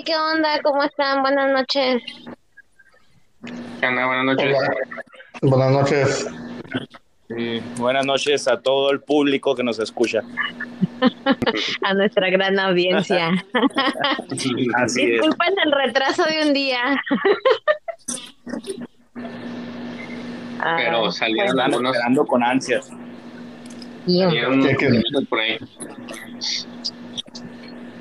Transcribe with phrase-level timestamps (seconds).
[0.00, 0.62] Hey, ¿qué onda?
[0.62, 1.20] ¿Cómo están?
[1.20, 2.02] Buenas noches.
[3.80, 4.06] ¿Qué onda?
[4.06, 4.56] Buenas noches.
[5.42, 6.26] Buenas noches.
[7.76, 10.22] buenas noches a todo el público que nos escucha.
[11.82, 13.44] a nuestra gran audiencia.
[14.76, 16.98] Así Disculpen el retraso de un día.
[20.76, 21.92] Pero ah, salieron pues, algunos...
[21.94, 22.90] esperando con ansias.
[24.06, 24.62] Salieron
[25.28, 25.58] por ahí.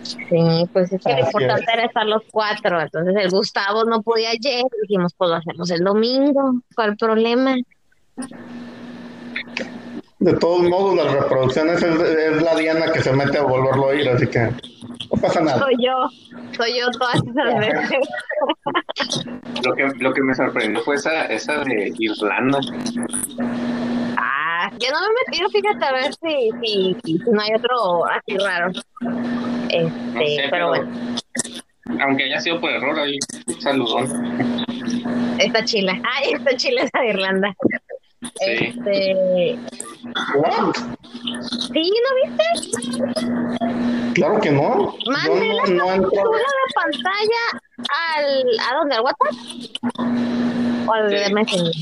[0.09, 2.81] Sí, pues es que lo importante era estar los cuatro.
[2.81, 4.63] Entonces el Gustavo no podía ayer.
[4.82, 6.55] Dijimos, pues lo hacemos el domingo.
[6.76, 7.55] ¿Cuál problema?
[10.20, 14.09] De todos modos, las reproducciones es, la Diana que se mete a volverlo a oír,
[14.09, 15.59] así que no pasa nada.
[15.59, 16.10] Soy yo,
[16.57, 18.10] soy yo todas esas veces.
[19.63, 22.60] lo, que, lo que me sorprendió fue esa, esa de Irlanda.
[24.18, 28.05] Ah, yo no me he metido, fíjate, a ver si, si, si no hay otro
[28.07, 28.71] así raro.
[29.70, 30.90] Este, pero, bueno.
[32.02, 33.18] Aunque haya sido por error, ahí,
[33.60, 34.66] saludón.
[35.40, 35.99] Esta chila.
[36.04, 37.55] Ay, esta chila es de Irlanda.
[38.21, 38.52] Sí.
[38.52, 39.58] Este.
[41.74, 41.91] ¿Sí?
[42.04, 42.43] ¿No viste?
[44.13, 44.96] Claro que no.
[45.08, 47.43] Mande la captura de pantalla
[47.90, 48.27] al.
[48.60, 48.96] ¿A dónde?
[48.96, 49.34] ¿Al WhatsApp?
[50.88, 51.74] ¿O al de Messenger?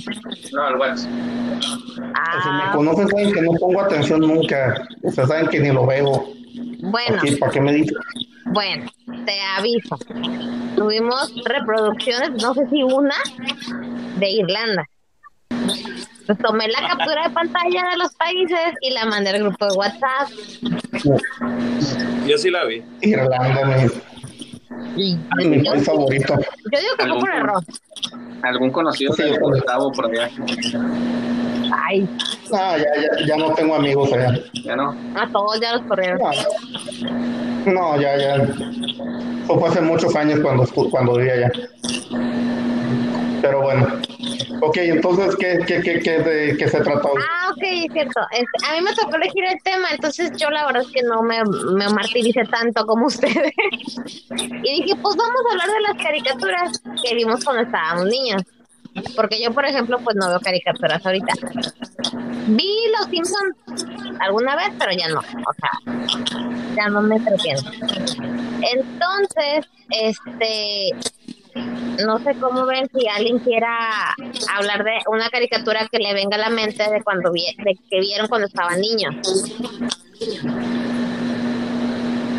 [0.54, 1.12] No, al WhatsApp.
[2.16, 4.88] Ah, si me conocen, saben que no pongo atención nunca.
[5.04, 6.28] O sea, saben que ni lo veo.
[6.80, 7.22] Bueno.
[7.40, 7.98] ¿Para qué me dices?
[8.46, 8.90] Bueno,
[9.26, 9.98] te aviso.
[10.76, 13.16] Tuvimos reproducciones, no sé si una,
[14.20, 14.86] de Irlanda.
[16.26, 19.76] Pues tomé la captura de pantalla de los países y la mandé al grupo de
[19.76, 20.30] WhatsApp.
[22.28, 22.84] Yo sí la vi.
[23.02, 23.90] Irlanda,
[24.96, 26.36] mi, mi país favorito.
[26.72, 27.64] Yo digo que fue por error.
[28.44, 30.30] ¿Algún conocido de Gustavo por allá?
[31.72, 32.08] Ay.
[32.52, 34.40] No, ya, ya, ya no tengo amigos allá.
[34.64, 34.96] ¿Ya no?
[35.16, 36.20] A todos ya los corrieron.
[37.66, 38.36] No, ya, ya.
[38.36, 41.52] Eso fue hace muchos años cuando, cuando vivía allá.
[43.42, 43.88] Pero bueno.
[44.62, 47.12] Ok, entonces, ¿qué, qué, qué, qué, de, qué se trató?
[47.18, 48.22] Ah, ok, es cierto.
[48.32, 51.22] Este, a mí me tocó elegir el tema, entonces yo la verdad es que no
[51.22, 51.44] me,
[51.76, 53.54] me martiricé tanto como ustedes.
[54.64, 58.42] y dije, pues vamos a hablar de las caricaturas que vimos cuando estábamos niños.
[59.16, 61.34] Porque yo, por ejemplo, pues no veo caricaturas ahorita.
[62.48, 63.56] Vi Los Simpsons
[64.20, 65.20] alguna vez, pero ya no.
[65.20, 65.72] O sea,
[66.76, 67.62] ya no me entretiene.
[68.62, 70.92] Entonces, este,
[72.06, 74.16] no sé cómo ven si alguien quiera
[74.56, 78.00] hablar de una caricatura que le venga a la mente de cuando vi, de que
[78.00, 79.16] vieron cuando estaban niños.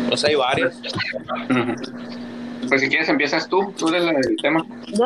[0.07, 0.73] Pues hay varios.
[2.67, 4.65] Pues si quieres empiezas tú, tú del, tema.
[4.87, 5.05] ¿Yo?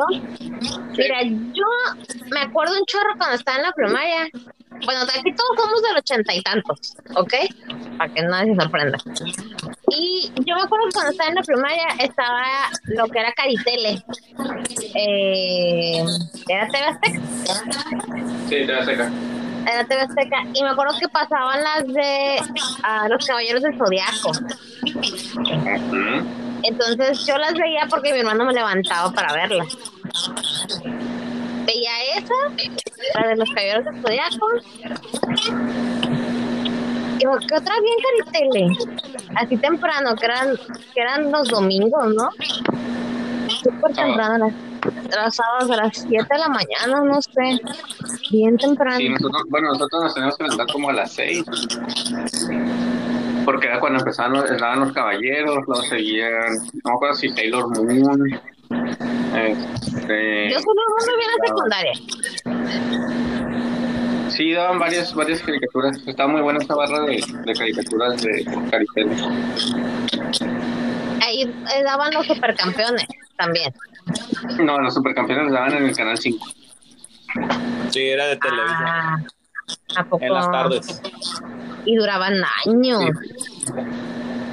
[0.97, 1.65] Mira, yo
[2.31, 4.29] me acuerdo un chorro cuando estaba en la primaria.
[4.85, 7.33] Bueno, de aquí todos somos del ochenta y tantos, ¿ok?
[7.97, 8.97] Para que nadie se sorprenda.
[9.89, 12.43] Y yo me acuerdo que cuando estaba en la primaria estaba
[12.85, 14.03] lo que era Caritele.
[14.95, 16.03] Eh,
[16.49, 17.19] ¿Era TV Azteca?
[18.49, 19.11] Sí, TV Azteca.
[19.71, 20.43] Era TV Azteca.
[20.53, 24.31] Y me acuerdo que pasaban las de uh, Los Caballeros del Zodiaco.
[26.63, 29.78] Entonces yo las veía porque mi hermano me levantaba para verlas.
[31.66, 32.34] Veía esa,
[33.19, 34.47] la de los caballeros de Zodiaco.
[37.19, 38.78] Y que otra bien caritele,
[39.35, 40.57] así temprano, que eran,
[40.94, 42.29] que eran los domingos, ¿no?
[43.47, 44.51] Súper temprano,
[45.09, 47.62] las, los sábados a las 7 de la mañana, no sé,
[48.30, 48.97] bien temprano.
[48.97, 51.45] Sí, nosotros, bueno, nosotros nos teníamos que levantar como a las 6
[53.45, 58.39] porque era cuando empezaban estaban los caballeros, luego seguían, no me acuerdo si Taylor Moon.
[59.35, 61.93] Este, Yo solo no vi la secundaria.
[64.29, 66.01] Sí, daban varias, varias caricaturas.
[66.07, 69.09] Estaba muy buena esa barra de, de caricaturas de Caricel.
[71.21, 73.05] Ahí eh, daban los supercampeones
[73.37, 73.73] también.
[74.59, 76.47] No, los supercampeones daban en el canal 5.
[77.91, 78.85] Sí, era de televisión.
[78.85, 79.19] Ah,
[79.97, 80.23] ¿a poco?
[80.23, 81.01] En las tardes
[81.85, 83.06] y duraban años.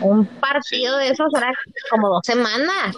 [0.02, 1.52] Un partido de esos era
[1.90, 2.96] como dos semanas.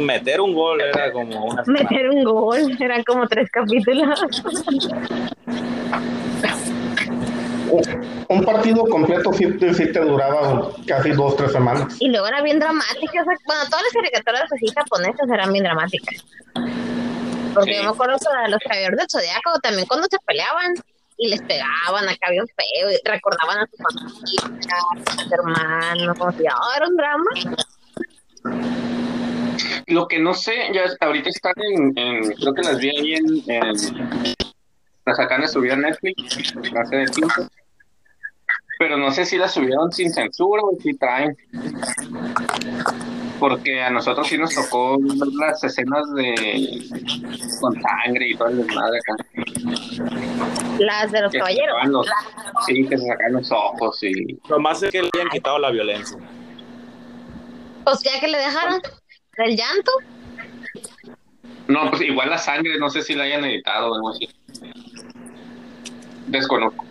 [0.00, 4.20] meter un gol era como una Meter un gol, eran como tres capítulos.
[8.28, 9.46] un partido completo sí,
[9.92, 11.96] te duraba casi dos, tres semanas.
[12.00, 13.24] Y luego era bien dramática.
[13.24, 16.24] bueno, todas las caricaturas así japonesas eran bien dramáticas.
[17.54, 20.74] Porque yo me acuerdo de los caballeros del zodiaco, también cuando se peleaban
[21.18, 24.76] y les pegaban acá bien feo, y recordaban a su familia,
[25.06, 27.30] a sus hermanos, como si oh, era un drama.
[29.88, 31.54] Lo que no sé, ya ahorita están
[31.96, 33.74] en, creo que las vi ahí en, en
[35.04, 37.48] las acaban de subir a Netflix, hace de tiempo.
[38.78, 41.36] Pero no sé si las subieron sin censura o si traen.
[43.38, 46.82] Porque a nosotros sí nos tocó ver las escenas de
[47.60, 49.24] con sangre y todo el desmadre acá.
[50.78, 51.76] Las de los Que caballeros.
[51.88, 52.06] los,
[52.66, 55.70] sí, que se sacan los ojos y Lo más es que le hayan quitado la
[55.70, 56.18] violencia.
[57.84, 58.80] Pues ya que le dejaron
[59.38, 59.92] del llanto.
[61.68, 64.28] no, pues igual la sangre, no sé si la hayan editado o algo así.
[66.26, 66.84] Desconozco,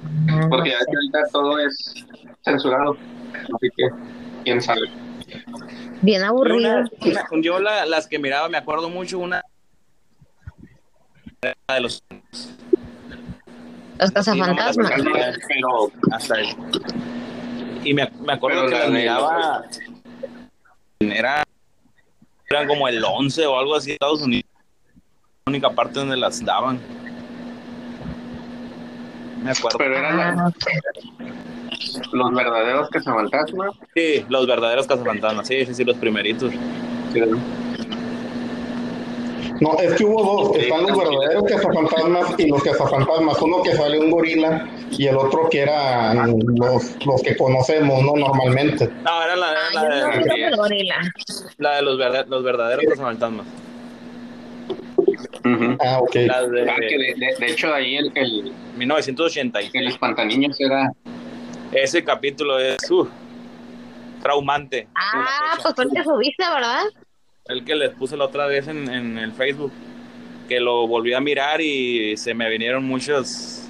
[0.49, 1.93] porque ya que ahorita todo es
[2.43, 2.97] censurado,
[3.33, 3.87] así que
[4.43, 4.89] quién sabe.
[6.01, 6.57] Bien Yo, aburrido.
[6.57, 9.41] una- una- yo la- las que miraba, me acuerdo mucho una
[11.41, 12.03] de los
[13.99, 14.91] Los sí, cazafantasmas.
[15.03, 15.11] no
[15.47, 16.55] Pero hasta ahí.
[17.83, 19.63] Y me, me acuerdo Pero que la las miraba
[20.99, 21.43] era
[22.49, 24.45] eran como el 11 o algo así de Estados Unidos.
[25.45, 26.79] La única parte donde las daban.
[29.43, 29.77] Me acuerdo.
[29.77, 30.51] pero eran la- Ah,
[32.11, 33.71] los verdaderos cazafantasmas.
[33.95, 35.47] Sí, los verdaderos cazafantasmas.
[35.47, 36.51] Sí, sí, sí, los primeritos.
[39.59, 40.55] No, es que hubo dos.
[40.55, 43.41] Sí, Están los verdaderos cazafantasmas y los cazafantasmas.
[43.41, 48.13] Uno que sale un gorila y el otro que eran los, los que conocemos, ¿no?
[48.15, 48.87] Normalmente.
[49.03, 50.95] No, era la, era Ah, la de, el gorila.
[51.57, 53.47] la de los, verda- los verdaderos cazafantasmas.
[55.43, 55.77] Ujú.
[55.83, 56.15] Ah, ok.
[56.15, 56.41] La Ah,
[56.79, 59.71] que de de, de- de hecho ahí el, el, 1986.
[59.73, 60.91] el espantaniños era
[61.71, 63.07] Ese capítulo es uh,
[64.21, 64.87] traumante.
[64.95, 66.83] Ah, pues tú que subiste, ¿verdad?
[67.45, 69.71] El que les puse la otra vez en, en el Facebook.
[70.47, 73.67] Que lo volví a mirar y se me vinieron muchos,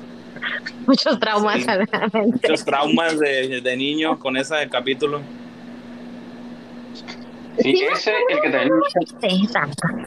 [0.85, 1.67] Muchos traumas Sí.
[2.13, 5.21] muchos traumas de, de niño con ese capítulo.
[7.59, 10.05] sí, ese el que también.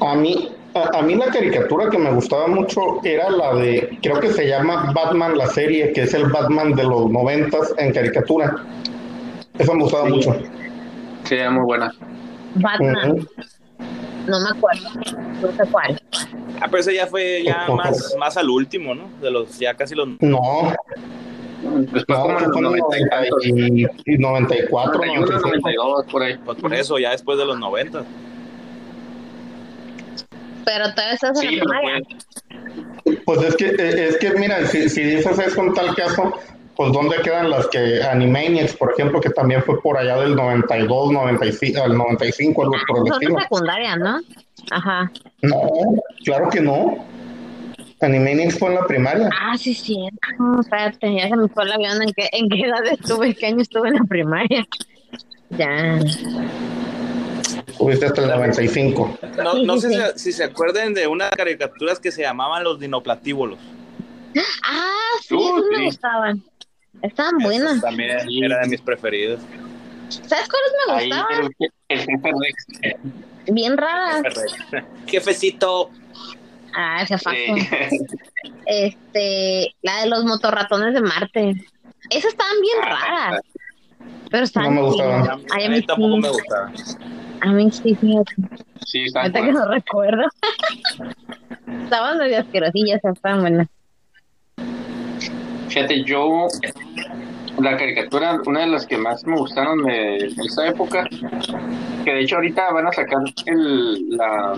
[0.00, 4.20] A mí, a, a mí la caricatura que me gustaba mucho era la de, creo
[4.20, 8.56] que se llama Batman la serie, que es el Batman de los noventas en caricatura.
[9.58, 10.12] Esa me gustaba Sí.
[10.12, 10.36] mucho.
[11.24, 11.92] sí era muy buena
[12.54, 13.26] Batman,
[14.26, 14.88] no me acuerdo.
[15.40, 16.00] No sé cuál.
[16.60, 19.04] Ah, pero ese ya fue ya más, más al último, ¿no?
[19.22, 20.74] De los ya casi los No,
[21.92, 25.26] después no, como en los fue en el 90 y tantos 90 y 94, 91,
[25.26, 25.48] 95.
[25.48, 28.04] 92 por ahí pues por eso, ya después de los 90.
[30.68, 32.06] Pero todavía estás en sí la pero primaria.
[33.24, 36.34] Pues es que, eh, es que mira, si, si dices eso en tal caso,
[36.76, 41.12] pues ¿dónde quedan las que Animaniacs, por ejemplo, que también fue por allá del 92,
[41.12, 43.40] 95, al 95, algo por el Son estilo?
[43.40, 44.20] secundaria, ¿no?
[44.70, 45.10] Ajá.
[45.40, 45.62] No,
[46.24, 47.02] claro que no.
[48.02, 49.30] Animaniacs fue en la primaria.
[49.40, 50.06] Ah, sí, sí.
[50.60, 52.02] espérate, ya se me fue el avión.
[52.02, 53.28] ¿En qué, ¿En qué edad estuve?
[53.28, 54.66] ¿En qué año estuve en la primaria?
[55.50, 55.98] Ya.
[57.78, 59.18] Tuviste hasta el 95.
[59.42, 60.00] No, Sí, no sí, sé sí.
[60.14, 63.58] si, si se acuerdan de unas caricaturas que se llamaban los dinoplatíbulos.
[64.64, 64.90] Ah,
[65.26, 65.84] sí, Uh, me sí.
[65.86, 66.42] gustaban.
[67.02, 67.80] Estaban buenas.
[67.80, 68.42] También Sí.
[68.44, 69.40] era de mis preferidos.
[70.08, 71.50] ¿Sabes cuáles me gustaban?
[71.58, 72.66] el, el jefe Rex
[73.50, 74.22] Bien raras.
[75.06, 75.90] Jefecito.
[76.74, 77.36] Ah, ese faso.
[77.36, 77.90] eh,
[78.66, 81.54] Este, la de los motorratones de Marte.
[82.10, 82.88] Esas estaban bien Ah,
[83.30, 83.40] raras.
[84.30, 85.42] Pero estaban No me gustaban.
[85.50, 86.20] Ay, a mí tampoco sí.
[86.20, 86.72] me gustaba.
[87.40, 88.34] A mí sí, fíjate.
[88.84, 90.24] sí está Ahorita que no recuerdo.
[91.84, 93.68] Estaban medio asquerosillas, estaban buenas.
[95.68, 96.48] Fíjate, yo,
[97.60, 101.06] la caricatura, una de las que más me gustaron de esa época,
[102.04, 104.54] que de hecho ahorita van a sacar el, la,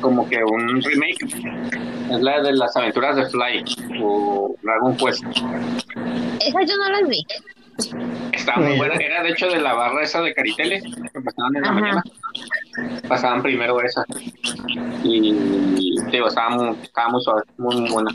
[0.00, 1.24] como que un remake,
[2.10, 3.64] es la de las aventuras de Fly
[4.02, 5.24] o Dragon Quest.
[5.24, 7.24] Esas yo no las vi.
[8.32, 11.62] Estaba muy buena, era de hecho de la barra esa de Caritele, que pasaban en
[11.62, 11.80] la Ajá.
[11.80, 12.02] mañana,
[13.08, 14.04] pasaban primero esa.
[15.02, 15.32] Y
[16.10, 18.10] digo, estaba muy, estaba muy suave, muy, muy buena.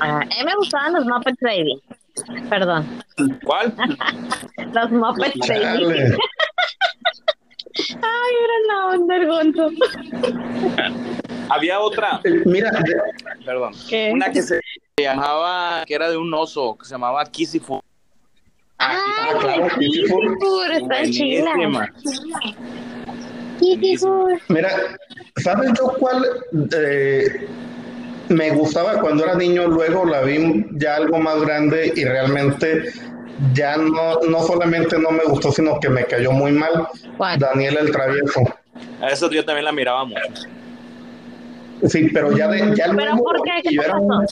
[0.00, 1.82] Ah, a mí me gustaban los Muppets Baby.
[2.48, 2.86] Perdón.
[3.44, 3.72] ¿Cuál?
[4.74, 5.84] Los Muppets Baby.
[8.02, 9.70] Ay, era la onda el gonzo.
[11.50, 12.70] Había otra, Mira,
[13.44, 13.72] perdón.
[13.88, 14.10] ¿Qué?
[14.12, 14.60] Una que se
[14.96, 17.82] llamaba, que era de un oso, que se llamaba Kissifo.
[18.78, 20.38] Ah, claro, Kissifur,
[21.10, 21.54] chidas.
[21.54, 21.92] Buenísima.
[23.58, 24.40] Kissifur.
[24.48, 24.70] mira,
[25.42, 26.24] ¿sabes yo cuál
[26.76, 27.48] eh,
[28.28, 29.66] me gustaba cuando era niño?
[29.66, 32.92] Luego la vi ya algo más grande y realmente
[33.54, 36.88] ya no, no solamente no me gustó, sino que me cayó muy mal.
[37.16, 37.38] ¿Cuál?
[37.38, 38.40] Daniel el Travieso.
[39.02, 40.48] A eso yo también la miraba mucho.
[41.86, 43.50] Sí, pero ya, de, ya ¿Pero luego, por qué?
[43.62, 44.04] ¿Qué yo te era pasó?
[44.06, 44.26] un-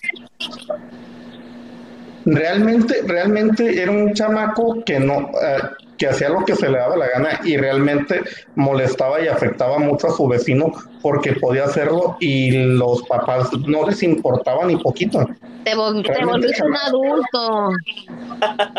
[2.35, 5.59] realmente, realmente era un chamaco que no, eh,
[5.99, 8.21] que hacía lo que se le daba la gana y realmente
[8.55, 14.03] molestaba y afectaba mucho a su vecino porque podía hacerlo y los papás no les
[14.03, 15.27] importaba ni poquito.
[15.65, 17.71] Te, vol- te Realmente volviste un adulto.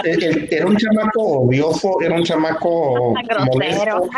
[0.05, 3.13] Eh, eh, Era un chamaco odioso, era un chamaco
[3.45, 4.09] molesto.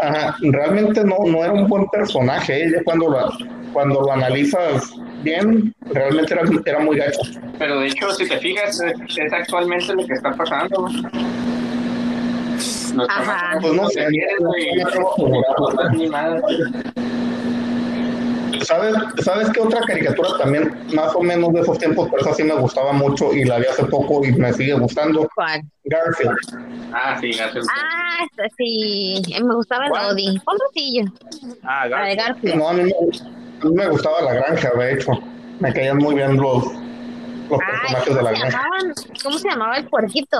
[0.00, 2.70] Ajá, realmente no, no era un buen personaje.
[2.84, 3.32] cuando lo,
[3.72, 4.90] cuando lo analizas
[5.22, 7.20] bien, realmente era, era muy gacho.
[7.58, 10.88] Pero de hecho, si te fijas, es, es actualmente lo que está pasando.
[12.94, 13.58] Los Ajá.
[13.60, 14.06] Pues no sé.
[18.62, 22.42] ¿Sabes, ¿Sabes qué otra caricatura también, más o menos de esos tiempos, pero esa sí
[22.42, 25.28] me gustaba mucho y la vi hace poco y me sigue gustando?
[25.34, 25.62] ¿Cuál?
[25.84, 26.36] Garfield.
[26.92, 27.66] Ah, sí, Garfield.
[27.70, 29.22] Ah, sí.
[29.42, 30.08] Me gustaba el ¿Cuál?
[30.08, 30.40] Dodi.
[30.44, 31.04] ¿Cuál ratillo?
[31.62, 32.26] Ah, La de Garfield.
[32.26, 32.56] Garfield.
[32.56, 32.92] No, a mí, me,
[33.62, 35.12] a mí me gustaba la granja, de hecho.
[35.60, 38.48] Me caían muy bien los, los Ay, personajes de ¿cómo la granja.
[38.62, 38.94] llamaban?
[39.24, 40.38] ¿Cómo se llamaba el puerquito?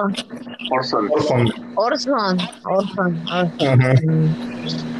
[0.70, 1.08] Orson.
[1.10, 1.52] Orson.
[1.74, 2.38] Orson.
[2.64, 4.34] Orson.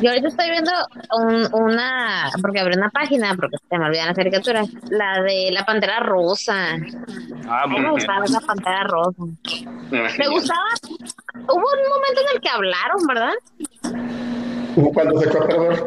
[0.00, 0.70] Yo ahorita estoy viendo
[1.18, 5.64] un- una, porque abrí una página, porque se me olvidan las caricaturas, la de la
[5.64, 6.54] pantera rosa.
[7.48, 9.22] Ah, A mí me gustaba esa pantera rosa.
[9.90, 10.60] Me Me gustaba,
[11.34, 13.32] hubo un momento en el que hablaron, ¿verdad?
[14.94, 15.87] Cuando se echó a perder.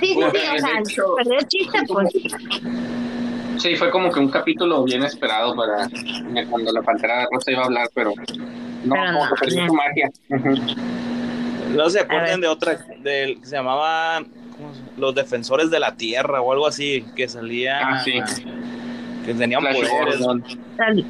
[0.00, 2.08] Sí, sí, sí, de o sea, el chiste, pues.
[3.58, 7.62] Sí, fue como que un capítulo bien esperado para de cuando la pantera rosa iba
[7.62, 8.12] a hablar, pero
[8.84, 10.10] no, Pero como no, que perdió su magia.
[11.74, 14.22] No se acuerdan de otra, del que se llamaba
[14.56, 17.80] ¿cómo se- Los Defensores de la Tierra o algo así, que salía.
[17.82, 18.20] Ah, sí.
[19.24, 20.18] Que tenían Flash poderes.
[20.18, 20.44] Gordon.
[20.76, 21.04] Sal-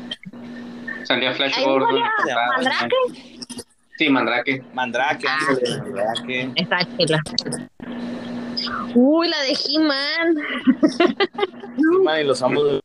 [1.05, 2.01] Salía Flash Ahí Gordon.
[2.19, 2.97] salía Mandrake.
[3.99, 4.63] Sí, Mandrake.
[4.75, 5.39] Mandrake, Ah.
[5.81, 6.51] Mandrake.
[6.57, 7.21] Está chila.
[8.95, 10.37] Uy, la de He-Man.
[11.79, 12.81] He-Man y los amos de-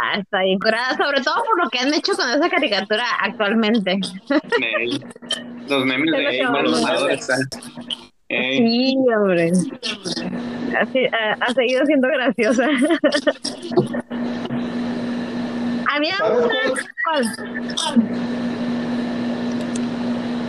[0.00, 3.98] Ah, está bien curada, sobre todo por lo que han hecho con esa caricatura actualmente.
[5.68, 7.28] Los memes de Eggman, los vamos a adores,
[8.30, 9.50] Ey, Sí, hombre.
[10.78, 12.68] Así, ha, ha seguido siendo graciosa.
[15.90, 18.06] Había ¿Sabes una.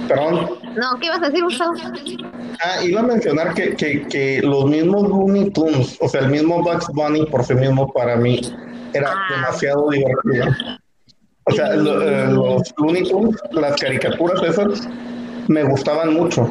[0.09, 0.49] Perdón.
[0.75, 1.73] No, ¿qué ibas a decir, Gustavo?
[2.61, 6.61] Ah, iba a mencionar que, que, que los mismos Looney Tunes, o sea, el mismo
[6.61, 8.41] Bugs Bunny por sí mismo para mí
[8.93, 9.35] era Ah.
[9.35, 10.45] demasiado divertido.
[11.45, 14.87] O sea, lo- eh, los Looney Tunes, las caricaturas esas,
[15.47, 16.49] me gustaban mucho.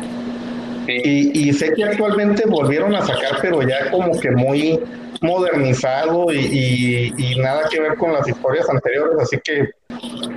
[0.87, 0.93] sí.
[1.05, 4.81] Y, y sé que actualmente volvieron a sacar, pero ya como que muy
[5.23, 9.69] modernizado y, y- y nada que ver con las historias anteriores, así que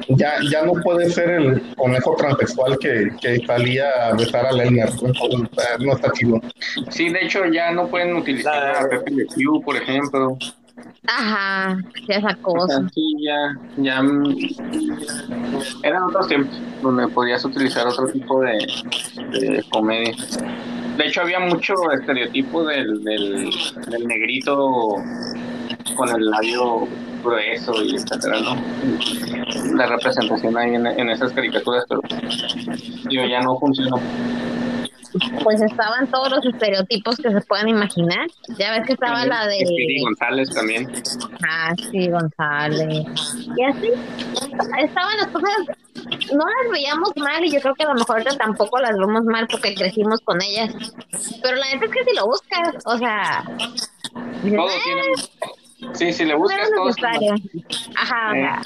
[0.09, 4.89] ya, ya no puede ser el conejo transexual que, que salía a besar a Elmer.
[4.89, 6.39] Entonces, eh, no está chido.
[6.89, 10.37] Sí, de hecho ya no pueden utilizar a Pepe Le Pew, por ejemplo.
[11.07, 12.87] Ajá, esa cosa.
[12.93, 14.35] sí, ya, ya mm,
[15.83, 18.57] eran otros tiempos donde podías utilizar otro tipo de,
[19.39, 20.13] de comedia.
[20.97, 23.49] De hecho, había mucho estereotipo del, del,
[23.87, 24.95] del negrito
[25.95, 26.87] con el labio
[27.23, 28.55] grueso y etcétera, ¿no?
[29.75, 32.01] La representación ahí en, en esas caricaturas, pero
[33.09, 33.97] digo, ya no funciona.
[35.43, 38.27] Pues estaban todos los estereotipos que se puedan imaginar.
[38.57, 39.57] Ya ves que estaba la de.
[39.57, 40.89] Speedy González también.
[41.45, 43.05] Ah, sí, González.
[43.57, 43.89] Y así.
[44.79, 45.77] Estaban las cosas.
[46.33, 49.23] No las veíamos mal y yo creo que a lo mejor ahorita tampoco las vemos
[49.25, 50.73] mal porque crecimos con ellas.
[51.41, 53.43] Pero la neta es que si lo buscas, o sea.
[54.13, 55.93] Todo "Eh, tiene.
[55.95, 56.85] Sí, si le no buscas todo.
[56.87, 57.35] necesario.
[57.97, 58.61] Ajá, o sea,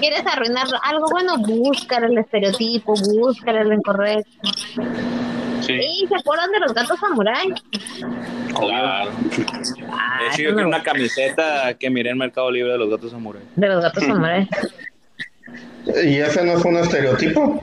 [0.00, 1.38] ¿Quieres arruinar algo bueno?
[1.38, 4.30] Buscar el estereotipo, buscar el incorrecto.
[5.60, 5.72] Sí.
[5.74, 7.52] ¿Y se acuerdan de los gatos samurái?
[8.56, 9.10] Claro.
[9.90, 13.42] Ah, De hecho, yo una camiseta que miré en Mercado Libre de los gatos samurai.
[13.56, 14.48] De los gatos samurái.
[16.04, 17.62] ¿Y ese no es un estereotipo?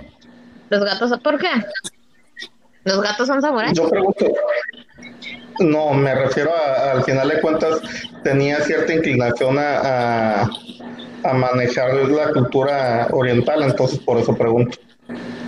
[0.69, 1.47] Los gatos, ¿por qué?
[2.83, 3.73] ¿Los gatos son samurái?
[3.73, 4.25] Yo pregunto.
[5.59, 7.79] No, me refiero a, al final de cuentas,
[8.23, 10.49] tenía cierta inclinación a, a,
[11.23, 14.77] a manejar la cultura oriental, entonces por eso pregunto.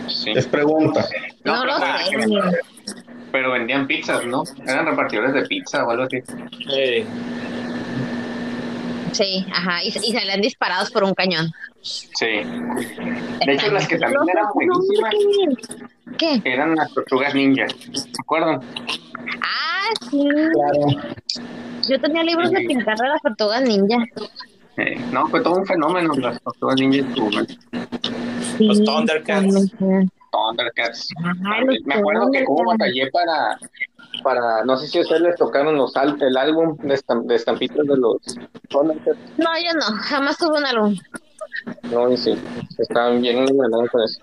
[0.07, 0.31] sí.
[0.35, 1.05] Es pregunta.
[1.43, 1.73] No, lo
[2.09, 2.57] pero- sé.
[3.31, 4.43] Pero vendían pizzas, ¿no?
[4.65, 6.17] Eran repartidores de pizza o algo así.
[6.73, 7.05] Eh,
[9.13, 9.83] Sí, ajá.
[9.83, 11.51] Y, y salían disparados por un cañón.
[11.81, 12.25] Sí.
[13.45, 15.13] De hecho, las que también eran buenísimas
[16.17, 16.41] ¿Qué?
[16.43, 17.65] eran las tortugas ninja.
[17.67, 18.59] ¿Se acuerdan?
[19.41, 20.27] Ah, sí.
[20.27, 20.87] Claro.
[21.89, 23.97] Yo tenía libros de pintar de las tortugas ninja.
[24.77, 27.05] Eh, no, fue todo un fenómeno las tortugas ninja.
[28.57, 29.71] Sí, Los Thundercats.
[30.31, 31.07] Thundercats.
[31.23, 33.57] Ajá, los Me acuerdo que como batallé para,
[34.23, 37.85] para, no sé si a ustedes les tocaron los el álbum de, estam- de estampitas
[37.87, 38.17] de los
[38.69, 39.17] Thundercats.
[39.37, 39.95] No, yo no.
[40.03, 40.95] Jamás tuve un álbum.
[41.91, 42.35] No, y sí,
[42.77, 44.19] estaban bien iluminados con eso.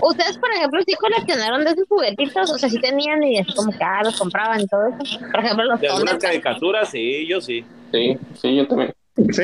[0.00, 2.50] ¿Ustedes, por ejemplo, sí coleccionaron de esos juguetitos?
[2.50, 5.18] O sea, sí tenían y así como que, ah, los compraban y todo eso.
[5.30, 7.64] Por ejemplo, los de algunas caricaturas, sí, yo sí.
[7.92, 8.92] Sí, sí, yo también.
[9.32, 9.42] Sí,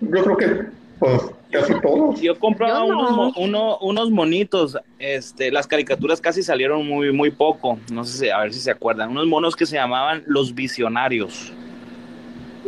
[0.00, 2.20] yo creo que pues casi todos.
[2.20, 2.98] Yo compraba Yo no.
[3.24, 8.30] unos, uno- unos monitos, este, las caricaturas casi salieron muy, muy poco, no sé si,
[8.30, 11.52] a ver si se acuerdan, unos monos que se llamaban Los Visionarios,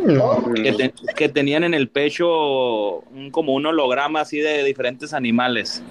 [0.04, 5.12] No, que, te- que tenían en el pecho un- como un holograma así de diferentes
[5.12, 5.82] animales.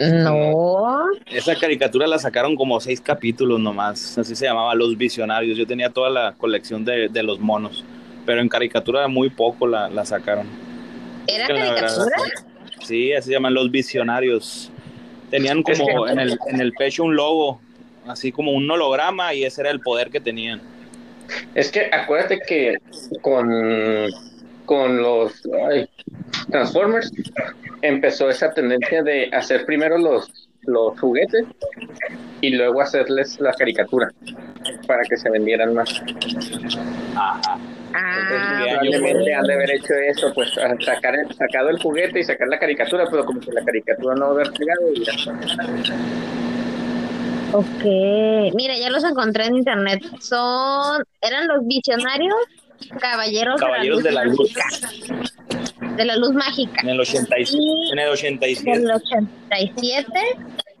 [0.00, 1.04] No.
[1.26, 5.90] Esa caricatura la sacaron como seis capítulos nomás, así se llamaba Los Visionarios, yo tenía
[5.90, 7.84] toda la colección de, de los monos,
[8.26, 10.46] pero en caricatura muy poco la, la sacaron.
[11.26, 12.16] ¿Era que la verdad- caricatura?
[12.80, 14.70] Sí, así se llaman los visionarios.
[15.30, 17.60] Tenían Es como en, el, en el pecho un logo,
[18.08, 20.60] así como un holograma, y ese era el poder que tenían.
[21.54, 22.76] Es que acuérdate que
[23.20, 23.50] con,
[24.66, 25.32] con los
[25.70, 25.88] ay,
[26.50, 27.10] Transformers
[27.82, 31.44] empezó esa tendencia de hacer primero los, los juguetes
[32.40, 34.10] y luego hacerles la caricatura
[34.86, 36.02] para que se vendieran más.
[37.16, 37.58] Ajá.
[37.94, 42.20] Ah, Entonces, Probablemente han de haber hecho eso, pues a sacar el- sacado el juguete
[42.20, 45.32] y sacar la caricatura, pero como que la caricatura no haber pegado y ya está.
[47.52, 48.54] Ok.
[48.54, 50.02] Mira, ya los encontré en internet.
[50.20, 52.34] Son, eran los visionarios
[53.00, 54.38] caballeros, Caballeros de la luz.
[54.56, 55.92] mágica.
[55.96, 56.80] De la luz mágica.
[56.82, 57.62] En el 87.
[57.92, 58.70] En el 87.
[58.78, 60.10] Del 87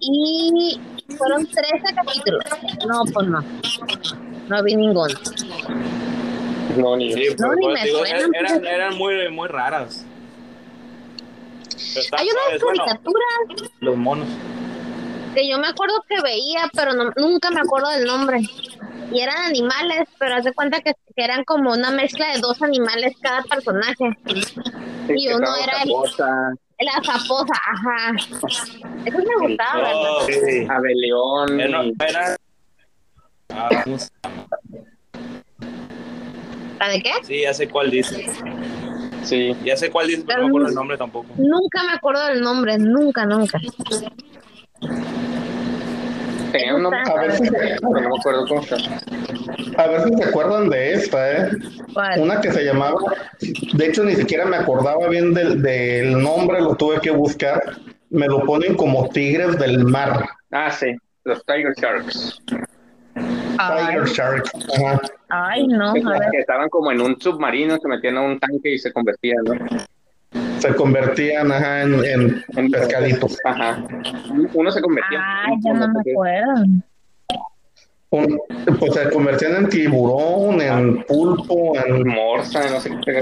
[0.00, 0.80] y
[1.16, 2.44] fueron 13 capítulos.
[2.88, 3.44] No, pues no.
[4.48, 5.14] No vi ninguno.
[6.76, 8.34] No, ni Sí, No, ni pues, me digo, suenan.
[8.34, 10.04] eran, eran muy, muy raras.
[11.94, 14.28] Pero Hay unas suaves, bueno, caricaturas los monos.
[15.34, 18.40] Que yo me acuerdo que veía, pero no- nunca me acuerdo del nombre.
[19.12, 22.62] Y eran animales, pero haz de cuenta que, que eran como una mezcla de dos
[22.62, 24.16] animales cada personaje.
[25.08, 28.12] Y que uno era el- Zaposa, La zaposa, ajá.
[29.04, 29.94] Eso me gustaba, ¿verdad?
[29.94, 30.66] Oh, sí.
[30.68, 32.36] Abelión, Era- y- era-
[33.54, 34.08] Ah, ¿cómo se-
[36.80, 37.10] ¿La de qué?
[37.22, 38.26] Sí, ya sé cuál dice.
[39.22, 39.54] sí.
[39.62, 41.26] Ya sé cuál dice, pero no me acuerdo el nombre tampoco.
[41.36, 43.60] Nunca me acuerdo del nombre, nunca, nunca.
[46.52, 49.00] Tenía un nombre, a ver si se, pero no me acuerdo cómo se llama.
[49.78, 51.50] a ver si se acuerdan de esta, ¿eh?
[51.94, 52.20] ¿Cuál?
[52.20, 53.00] Una que se llamaba,
[53.74, 57.60] de hecho ni siquiera me acordaba bien del, del nombre, lo tuve que buscar.
[58.10, 60.28] Me lo ponen como Tigres del Mar.
[60.50, 62.42] Ah, sí, los Tiger Sharks.
[63.14, 64.44] Tiger Shark.
[64.76, 65.00] Ajá.
[65.30, 66.30] ay, no, a ver.
[66.30, 69.54] que estaban como en un submarino, se metían a un tanque y se convertían, ¿no?
[70.62, 73.36] Se convertían ajá, en, en- en pescaditos.
[73.44, 73.82] Ajá.
[74.54, 76.64] Uno se convertía Ay, en ya no me acuerdo.
[78.10, 78.40] Un-
[78.78, 82.06] pues se convertían en tiburón, en pulpo, en...
[82.06, 83.20] morsa, no sé qué.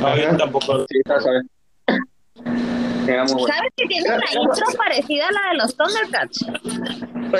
[0.00, 0.36] No, Ajá.
[0.36, 0.86] tampoco.
[0.88, 1.42] Sí, sabes,
[3.02, 3.08] sabes.
[3.08, 3.46] Era muy bueno.
[3.54, 6.46] ¿Sabes que tiene una intro parecida a la de los Thundercats?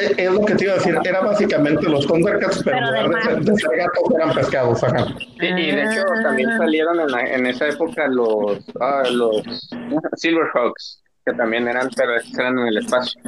[0.01, 3.44] Eh, Es lo que te iba a decir, era básicamente los Thundercats, pero Pero en
[3.44, 5.07] de de ser, gatos eran pescados, ajá.
[5.18, 6.22] Sí, y de hecho Ah.
[6.22, 9.42] también salieron en, la- en esa época los, ah, los
[10.16, 13.20] Silverhawks, que también eran, pero eran en el espacio.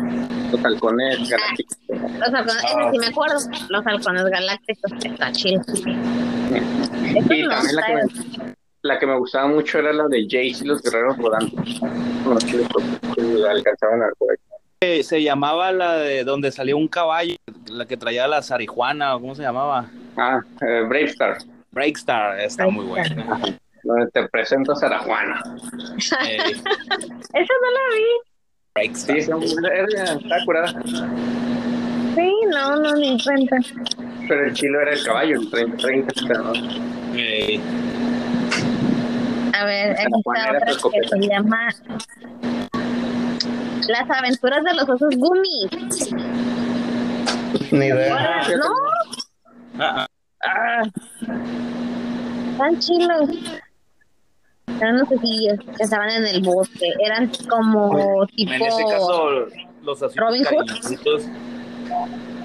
[0.53, 1.77] Los halcones galácticos.
[1.89, 3.37] Los halcones, sí me acuerdo.
[3.69, 5.63] Los halcones galácticos, está chido.
[5.71, 10.67] Y también la que, me, la que me gustaba mucho era la de Jace y
[10.67, 11.81] los guerreros rodantes.
[11.81, 14.37] No sé si alcanzaban a jugar.
[14.81, 17.35] Eh, Se llamaba la de donde salía un caballo,
[17.71, 19.87] la que traía la zarijuana, o ¿cómo se llamaba?
[20.19, 21.39] Ah, eh, Brave Star,
[21.73, 23.41] Breakstar, está muy buena.
[23.83, 25.43] donde te presento a Sarajuana.
[26.29, 28.05] Eh, Esa no la vi.
[28.75, 29.23] Breakstar.
[29.23, 30.83] Sí, está curada.
[32.15, 33.57] Sí, no, no, ni cuenta.
[34.29, 36.29] Pero el chilo era el caballo, el 30-30.
[36.29, 36.53] pero no.
[37.17, 37.59] Eh,
[39.57, 41.69] A ver, aquí está otra que se llama
[43.89, 45.69] Las aventuras de los osos Gumi.
[47.71, 48.43] Ni idea.
[48.59, 49.81] ¿No?
[49.81, 50.07] ah, ah,
[50.47, 50.83] Ah,
[52.59, 53.31] tan chilos.
[54.81, 56.93] Eran unos osillos que estaban en el bosque.
[56.99, 58.53] Eran como tipo.
[58.53, 59.47] en ese caso,
[59.83, 60.71] los asuntos Robin Hood.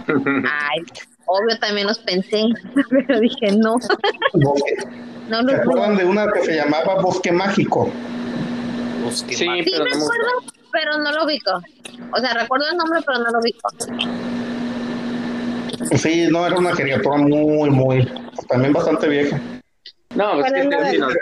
[0.07, 0.83] Ay,
[1.25, 2.45] obvio también los pensé,
[2.89, 3.75] pero dije no.
[5.29, 7.89] no ¿Se acuerdan de una que se llamaba Bosque Mágico?
[9.03, 10.27] Los que Sí, más- Sí pero me acuerdo,
[10.71, 11.51] pero no lo ubico.
[12.13, 13.69] O sea, recuerdo el nombre, pero no lo ubico.
[15.97, 18.07] Sí, no, era una caricatura muy, muy,
[18.47, 19.39] también bastante vieja.
[20.15, 21.13] No, pues ¿Cuál que es la si nos,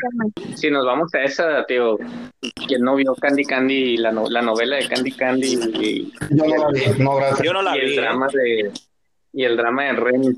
[0.56, 1.98] si nos vamos a esa, tío,
[2.68, 6.56] quien no vio Candy Candy, la, no- la novela de Candy Candy y, Yo no
[6.58, 7.42] la vi, no, gracias.
[7.44, 7.94] Yo no la y el vi.
[7.98, 8.02] ¿eh?
[8.02, 8.72] drama de
[9.34, 10.36] y el drama de Remy.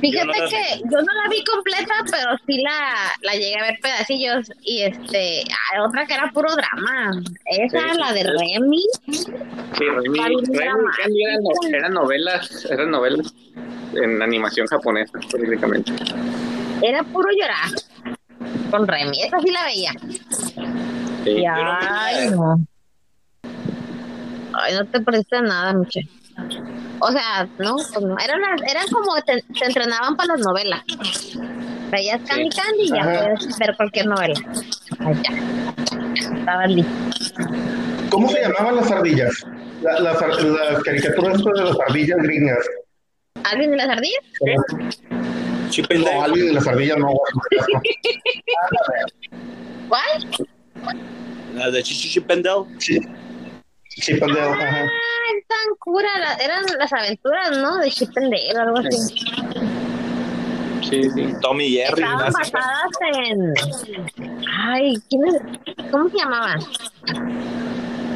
[0.00, 3.56] Fíjate Yo no la que yo no la vi completa, pero sí la, la llegué
[3.58, 4.52] a ver pedacillos.
[4.62, 7.10] Y este, hay otra que era puro drama.
[7.46, 8.24] Esa, Sí, la de.
[8.24, 8.84] Remy.
[9.06, 13.34] Sí, Remy, Remy eran, eran novelas, eran novelas
[13.94, 15.92] en animación japonesa, prácticamente.
[16.82, 17.70] Era puro llorar.
[18.70, 19.92] Con Remy, esa sí la veía.
[21.24, 21.30] Sí.
[21.30, 22.56] Y ay, no.
[24.54, 26.08] Ay, no te perdiste nada, Michelle.
[27.04, 28.16] O sea, no, pues no.
[28.18, 30.82] Eran, las- eran como te, te entrenaban para las novelas.
[31.90, 33.18] Veías Candy Candy y ya Ajá.
[33.36, 34.34] puedes ver cualquier novela.
[35.22, 36.32] Ya.
[36.38, 36.92] Estaba listo.
[38.08, 39.32] ¿Cómo se llamaban las ardillas?
[39.82, 42.66] La- las, ar- las caricaturas de las ardillas gringas.
[43.44, 44.24] ¿Alguien de las ardillas?
[45.70, 47.12] Chip and No, alguien de las ardillas no.
[49.88, 50.30] ¿Cuál?
[51.54, 52.64] Las de Chichi Chip and Dale.
[52.78, 53.00] Sí.
[54.00, 54.88] Chip and Dale, ajá.
[55.32, 56.08] Ah, tan cura.
[56.40, 57.78] eran las aventuras, ¿no?
[57.78, 58.98] De Chip and Dale, algo así.
[60.88, 61.34] Sí, sí.
[61.40, 62.02] Tommy Jerry.
[62.02, 63.54] Estaban basadas en.
[64.64, 65.90] Ay, ¿quién es?
[65.90, 66.60] ¿cómo se llamaban?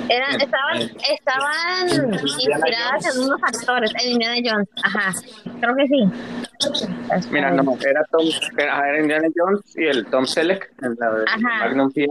[0.09, 5.13] Eran, estaban, estaban inspiradas en unos actores, en Indiana Jones, ajá,
[5.61, 7.29] creo que sí.
[7.33, 8.25] Mira, no, era Tom,
[8.57, 11.59] era, Indiana Jones y el Tom Selleck en la de Ajá.
[11.59, 12.07] Magnum PI.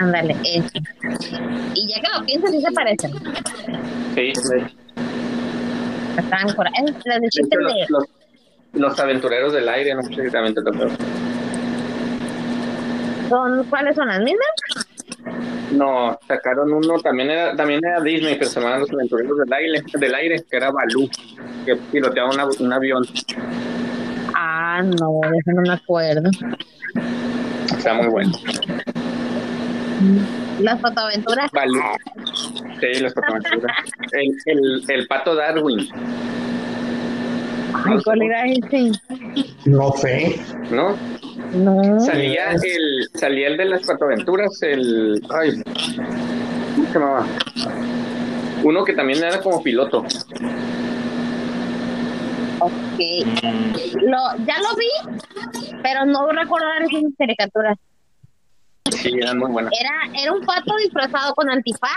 [0.00, 0.78] Ándale, ese.
[1.74, 3.12] Y ya que lo piensas, sí se parecen.
[4.14, 4.66] Sí, de
[6.18, 7.86] Estaban cura- es Las de de los, Dale.
[7.88, 8.04] los,
[8.72, 10.86] los aventureros del aire, no sé si también te tocó.
[13.28, 14.48] ¿Son, ¿Cuáles son las mismas?
[15.72, 19.82] No, sacaron uno, también era, también era Disney, pero se llamaban los aventureros del aire,
[19.98, 21.08] del aire, que era Balú,
[21.66, 23.04] que piloteaba una- un avión.
[24.34, 26.30] Ah, no, de eso no me acuerdo.
[27.76, 28.32] Está muy bueno.
[30.60, 31.50] Las fotoaventuras.
[31.52, 31.80] Balú.
[32.80, 33.76] Sí, los fotoaventuras.
[34.12, 35.88] El, el, el pato Darwin,
[37.84, 38.92] Ay, ¿cuál era ese?
[39.66, 40.40] No sé.
[40.70, 40.96] ¿no?
[41.54, 42.00] No.
[42.00, 45.62] Salía el, salía el de las patoaventuras, el, ay,
[46.74, 47.26] ¿cómo se llamaba?
[48.64, 50.04] Uno que también era como piloto.
[52.60, 52.98] Ok.
[54.02, 54.90] Lo, ya lo vi,
[55.82, 57.78] pero no recuerdo esas caricaturas.
[58.90, 59.72] Sí, eran muy buenas.
[59.78, 61.90] Era, era un pato disfrazado con antifaz,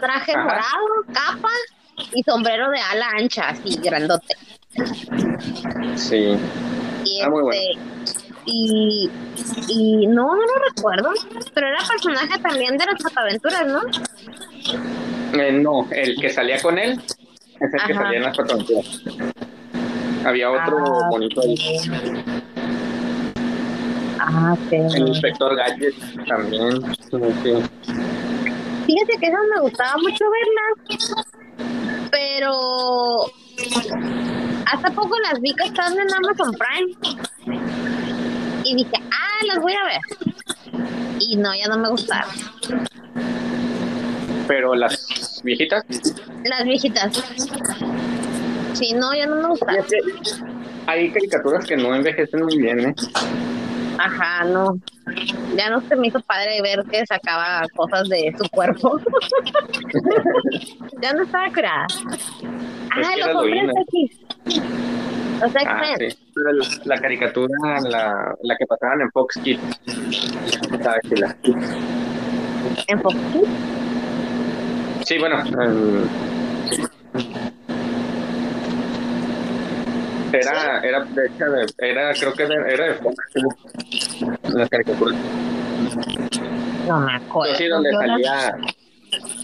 [0.00, 0.42] traje Ajá.
[0.44, 1.48] morado, capa
[2.12, 4.34] y sombrero de ala ancha, así grandote.
[5.96, 6.36] Sí.
[7.04, 7.78] Y Ah, muy este,
[8.46, 9.10] y,
[9.68, 11.10] y no, no lo recuerdo,
[11.54, 13.80] pero era personaje también de las fotoaventuras, ¿no?
[15.40, 17.00] Eh, no, el que salía con él
[17.60, 19.00] es el que salía en las patoaventuras.
[20.24, 21.54] Había otro Ah, bonito ahí.
[24.24, 25.94] Ah, El inspector Gadget
[26.28, 26.80] también.
[27.10, 27.52] Sí.
[28.86, 31.16] Fíjate que esas me gustaba mucho verlas,
[32.10, 32.52] pero
[34.66, 37.16] hasta poco las vi que están en Amazon Prime
[38.64, 40.00] y dije, ah, las voy a ver.
[41.18, 42.30] Y no, ya no me gustaron.
[44.46, 45.84] Pero las viejitas,
[46.44, 47.24] Las viejitas.
[48.74, 49.84] Sí, no, ya no me gustaron.
[50.86, 52.94] hay caricaturas que no envejecen muy bien, ¿eh?
[53.98, 54.78] Ajá, no.
[55.56, 58.98] Ya no se me hizo padre ver que sacaba cosas de su cuerpo.
[61.02, 61.86] ya no estaba curada.
[61.88, 63.72] Es Ah, era hombres heroína.
[63.92, 64.20] X.
[65.40, 66.16] Los Ah, sí.
[66.34, 69.60] Pero la, la caricatura, la, la que pasaban en Fox Kids.
[72.86, 73.16] En Fox
[75.04, 75.40] Sí, bueno.
[75.40, 76.04] em,
[80.38, 85.16] era, era, de hecho, de- era, creo que era de Fox, sí, la caricatura.
[86.88, 87.54] No me acuerdo.
[87.56, 88.56] Sí, donde las- salía,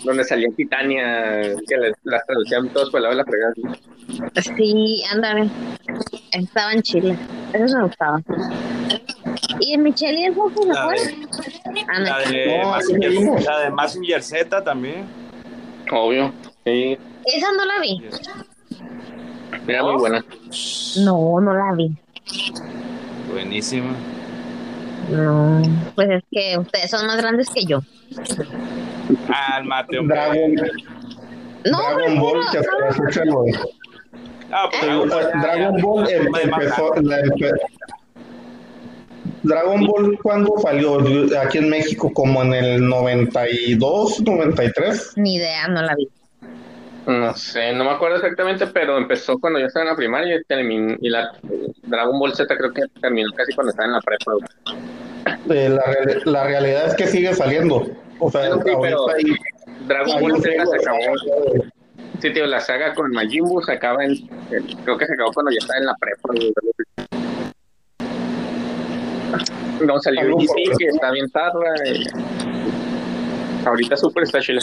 [0.04, 3.54] donde salía Titania, que les- las traducían todos por el lado de la fregada.
[4.56, 5.50] Sí, ándale.
[6.32, 7.18] Estaban chiles.
[7.52, 8.20] Eso me gustaba.
[9.60, 10.40] ¿Y el Michelle y el se
[10.76, 15.06] Ah, la de la de Mazinger Z también.
[15.90, 16.32] Obvio.
[16.64, 18.02] Sí, Esa no la vi.
[19.66, 20.24] Era muy buena.
[21.04, 21.94] No, no la vi.
[23.32, 23.90] Buenísima.
[25.10, 25.62] No,
[25.94, 27.80] pues es que ustedes son más grandes que yo.
[29.26, 30.16] Cálmate, hombre.
[30.16, 30.54] Dragon,
[31.64, 32.78] No, Dragon Ball, que hasta no.
[32.86, 33.58] la fecha lo es.
[34.50, 37.52] Ah, pues, Eh, Dragon Ball em- empezó, la empe-
[39.42, 40.98] Dragon Ball cuando salió
[41.40, 45.12] aquí en México como en el 92, 93.
[45.16, 46.08] Ni idea, no la vi.
[47.08, 50.44] No sé, no me acuerdo exactamente, pero empezó cuando yo estaba en la primaria y,
[50.44, 51.32] terminó, y la
[51.84, 54.32] Dragon Ball Z creo que terminó casi cuando estaba en la prepa.
[55.50, 57.86] Eh, la, la realidad es que sigue saliendo.
[58.18, 59.06] O sea, Sí, pero-
[59.86, 60.98] Dragon Sí, Ball Z se acabó.
[62.20, 64.10] Sí, tío, la saga con Majin Buu se acaba en.
[64.50, 66.28] en- Creo que se acabó cuando ya estaba en la prepa.
[69.86, 70.44] No, salió por-
[70.78, 71.72] que está bien tarda.
[71.86, 72.06] y-
[73.66, 74.60] Ahorita Super está chila.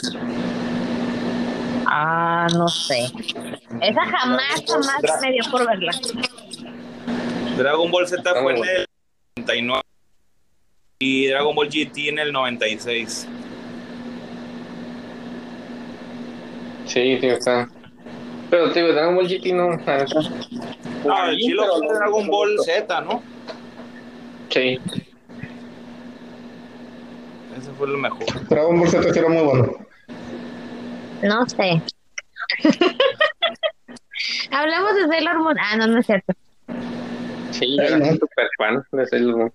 [1.87, 3.05] Ah, no sé.
[3.81, 5.91] Esa jamás, jamás me dio por verla.
[7.57, 8.85] Dragon Ball Z Está fue en el
[9.37, 9.81] 99
[10.99, 13.27] y Dragon Ball GT en el 96.
[16.85, 17.69] Sí, tío, está.
[18.49, 19.69] Pero, tío, Dragon Ball GT no.
[19.87, 23.21] Ah, el Sí, chilo fue Dragon Ball Z, ¿no?
[24.49, 24.79] Sí.
[27.57, 28.47] Ese fue el mejor.
[28.49, 29.73] Dragon Ball Z era muy bueno.
[31.27, 31.81] No sé.
[34.51, 35.57] Hablamos de Sailor Moon.
[35.59, 36.33] Ah, no, no es cierto.
[37.51, 39.53] Sí, yo era súper fan de Sailor Moon.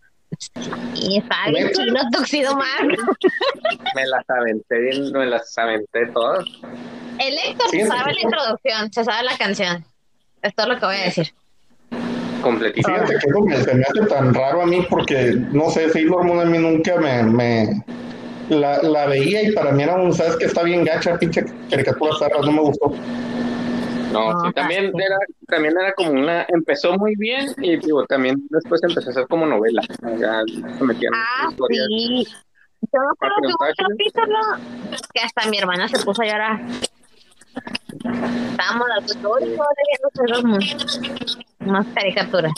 [0.95, 2.83] Y estaba bien chino Tuxedo Mask.
[3.95, 6.45] Me las aventé, bien- me las aventé todas.
[7.19, 9.85] El Héctor se Sí, sabe la introducción, se sabe la canción.
[10.43, 11.33] Es todo lo que voy a decir.
[12.43, 13.01] Completísimas.
[13.03, 16.25] Fíjate que eso me, se me hace tan raro a mí porque, no sé, Sailor
[16.25, 17.23] Moon a mí nunca me...
[17.25, 17.85] me
[18.51, 22.13] la, la veía y para mí era un, ¿sabes que Está bien gacha, pinche caricatura
[22.19, 22.93] zarra, no me gustó.
[24.13, 28.37] No, No, sí, también era, también era como una, empezó muy bien y digo, también
[28.51, 29.83] después empezó a ser como novela.
[30.19, 31.87] Ya se metían Ah, historias.
[31.89, 32.27] sí.
[32.93, 34.39] Yo me acuerdo pero que un capítulo
[35.15, 36.61] que hasta mi hermana se puso a llorar.
[38.51, 40.61] Estábamos las dos horas leyendo Sailor Moon.
[41.67, 42.53] Más caricaturas.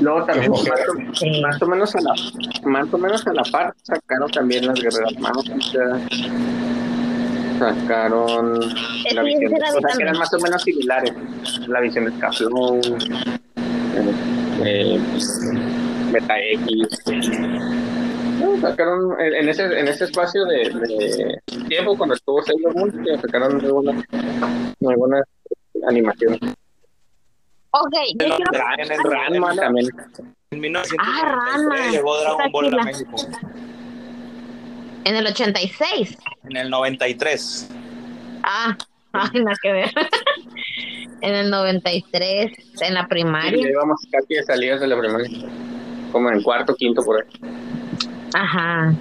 [0.00, 1.40] Luego también más, o, Sí.
[1.40, 2.14] más o menos a la
[2.64, 5.44] más o menos a la par sacaron también las guerreras manos
[7.58, 11.14] sacaron Sí, la sí, visión de, la o sea que eran más o menos similares
[11.66, 12.80] la visión de Scaflow
[14.64, 15.00] eh,
[16.12, 16.98] Beta X
[18.44, 23.18] No, sacaron en ese en ese espacio de, de tiempo cuando estuvo Sailor Moon que
[23.18, 24.04] sacaron muy buenas
[24.80, 25.22] muy buenas
[25.88, 26.40] animaciones
[27.76, 29.86] Ok, yo Pero quiero Ra- en el Ranma también
[30.50, 31.74] En Ah, Ranma.
[31.74, 32.84] 1993 llegó Dragon Ball a.
[32.84, 33.16] México.
[35.04, 36.16] en el 86.
[36.44, 37.68] En el 93.
[38.44, 38.76] Ah,
[39.12, 39.90] ay, nada que ver.
[41.20, 42.52] en el 93,
[42.82, 43.62] en la Sí, primaria.
[43.62, 45.28] ya íbamos casi de salidas de la primaria
[46.12, 47.28] como en cuarto quinto por ahí
[48.34, 48.92] Ajá.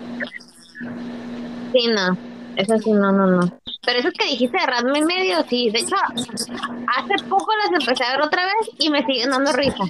[1.74, 2.18] Sí, no.
[2.56, 3.60] Eso sí, no, no, no.
[3.86, 5.70] Pero eso que dijiste de Radma y medio, sí.
[5.72, 9.84] De hecho, hace poco las empecé a ver otra vez y me siguen dando risa.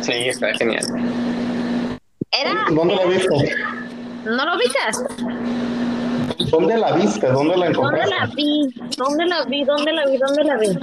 [0.00, 0.84] Sí, está genial.
[2.30, 2.66] Era.
[2.70, 3.56] ¿Dónde la viste?
[4.24, 4.78] ¿No lo viste?
[6.50, 7.26] ¿Dónde la viste?
[7.26, 8.14] ¿Dónde la ¿Dónde encontraste?
[8.14, 8.74] la vi?
[8.96, 9.64] ¿Dónde la vi?
[9.64, 10.16] ¿Dónde la vi?
[10.18, 10.78] ¿Dónde la vi?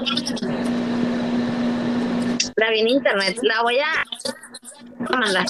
[2.57, 3.37] La vi en internet.
[3.43, 5.45] La voy a mandar.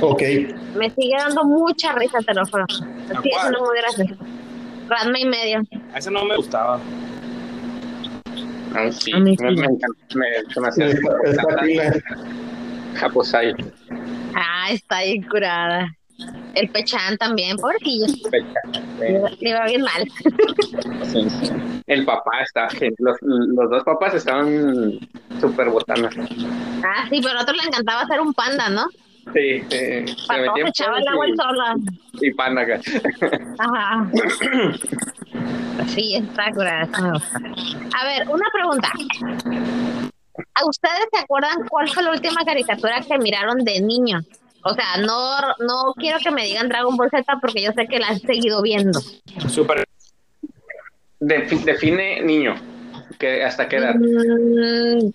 [0.00, 0.22] Ok.
[0.76, 2.64] Me sigue dando mucha risa, te lo juro.
[2.64, 2.66] ¿A
[3.22, 3.40] sigue cuál?
[3.42, 4.14] siendo muy gracioso.
[4.88, 5.62] Radma y medio.
[5.92, 6.78] A ese no me gustaba.
[8.74, 9.42] Ay, sí, A mí sí.
[9.44, 9.86] me, me encanta.
[10.14, 11.92] Me, se me Sí, hacía
[12.94, 13.54] Japosai.
[14.34, 15.88] Ah, está bien curada.
[16.54, 18.06] El Pechan también, pobrecillo.
[18.30, 18.60] fecha.
[18.98, 20.04] Le iba- le iba bien mal.
[21.04, 21.50] Sí, sí.
[21.86, 22.68] El papá está.
[22.98, 24.98] Los, los dos papás estaban
[25.40, 26.14] súper botanas.
[26.84, 28.86] Ah, sí, pero al otro le encantaba hacer un panda, ¿no?
[29.34, 29.68] Sí, sí.
[29.68, 31.74] Se Para todos metían echaba el agua y, el sola.
[32.20, 32.80] y pan acá.
[33.58, 34.10] Ajá.
[35.94, 36.88] Sí, está gusta.
[36.92, 38.90] A ver, una pregunta.
[40.54, 44.20] ¿A ustedes se acuerdan cuál fue la última caricatura que miraron de niño?
[44.64, 48.00] O sea, no, no quiero que me digan Dragon Ball Z porque yo sé que
[48.00, 49.00] la han seguido viendo.
[49.48, 49.84] Súper.
[51.20, 52.56] Defi- define niño.
[53.18, 53.94] que ¿Hasta qué edad?
[53.94, 55.10] Mm,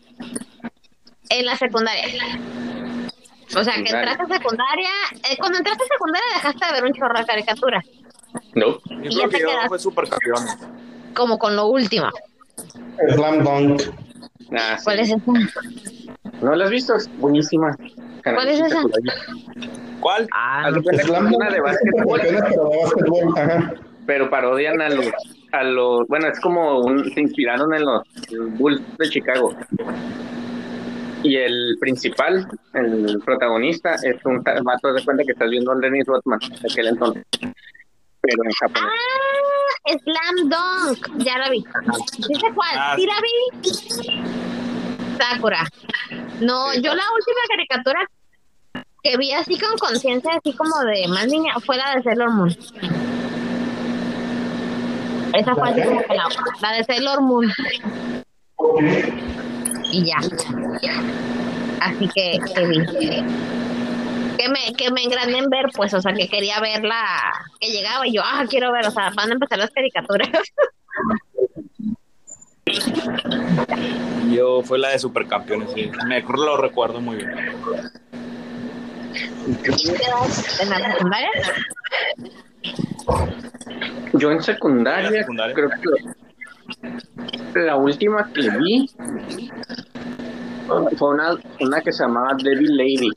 [1.30, 2.06] en la secundaria.
[3.56, 4.90] O sea, que entraste a secundaria.
[5.30, 7.86] eh, cuando entraste a secundaria dejaste de ver un chorro de caricaturas.
[8.56, 8.66] No.
[8.66, 9.68] Yo Y creo ya que te yo quedas.
[9.68, 10.46] fue super campeón.
[11.14, 12.08] Como con lo último.
[13.14, 13.82] Slam Dunk.
[14.58, 14.84] Ah, sí.
[14.84, 15.18] ¿Cuál es esa?
[16.42, 16.96] ¿No la has visto?
[16.96, 17.76] Es buenísima.
[18.24, 18.82] ¿Cuál es esa?
[20.00, 20.28] ¿Cuál?
[20.34, 22.22] Ah, cuenta que Slam es Dunk una de básquetbol,
[24.06, 25.12] pero parodian a los,
[25.54, 28.02] a los, bueno, es como un, se inspiraron en los
[28.58, 29.56] Bulls de Chicago.
[31.24, 36.06] Y el principal, el protagonista, es un vato de cuenta que estás viendo a Dennis
[36.06, 37.24] Rodman aquel entonces,
[38.22, 38.92] pero en japonés.
[39.86, 41.26] Ah, Slam Dunk.
[41.26, 41.64] Ya la vi.
[42.12, 42.72] ¿Sí sé cuál?
[42.74, 43.34] Ah, sí la vi.
[45.18, 45.66] Sakura.
[46.42, 48.10] No, yo la última caricatura
[49.04, 52.50] que vi así con conciencia, así como de más niña, fue la de Sailor Moon.
[55.34, 56.30] Esa fue así como que la,
[56.62, 57.52] la de Sailor Moon.
[59.94, 60.18] Y ya.
[61.80, 63.24] Así que, que.
[64.38, 67.06] Que me, que me engrané en ver, pues, o sea, que quería verla,
[67.60, 70.30] que llegaba y yo, ah, quiero ver, o sea, van a empezar las caricaturas.
[74.32, 75.92] Yo fue la de supercampeones, sí.
[76.08, 77.30] Me lo recuerdo muy bien.
[80.60, 81.30] en la secundaria.
[84.14, 85.56] Yo en secundaria, ¿En la secundaria?
[85.56, 88.90] creo que la última que vi,
[90.98, 93.10] fue una, una que se llamaba Devil Lady.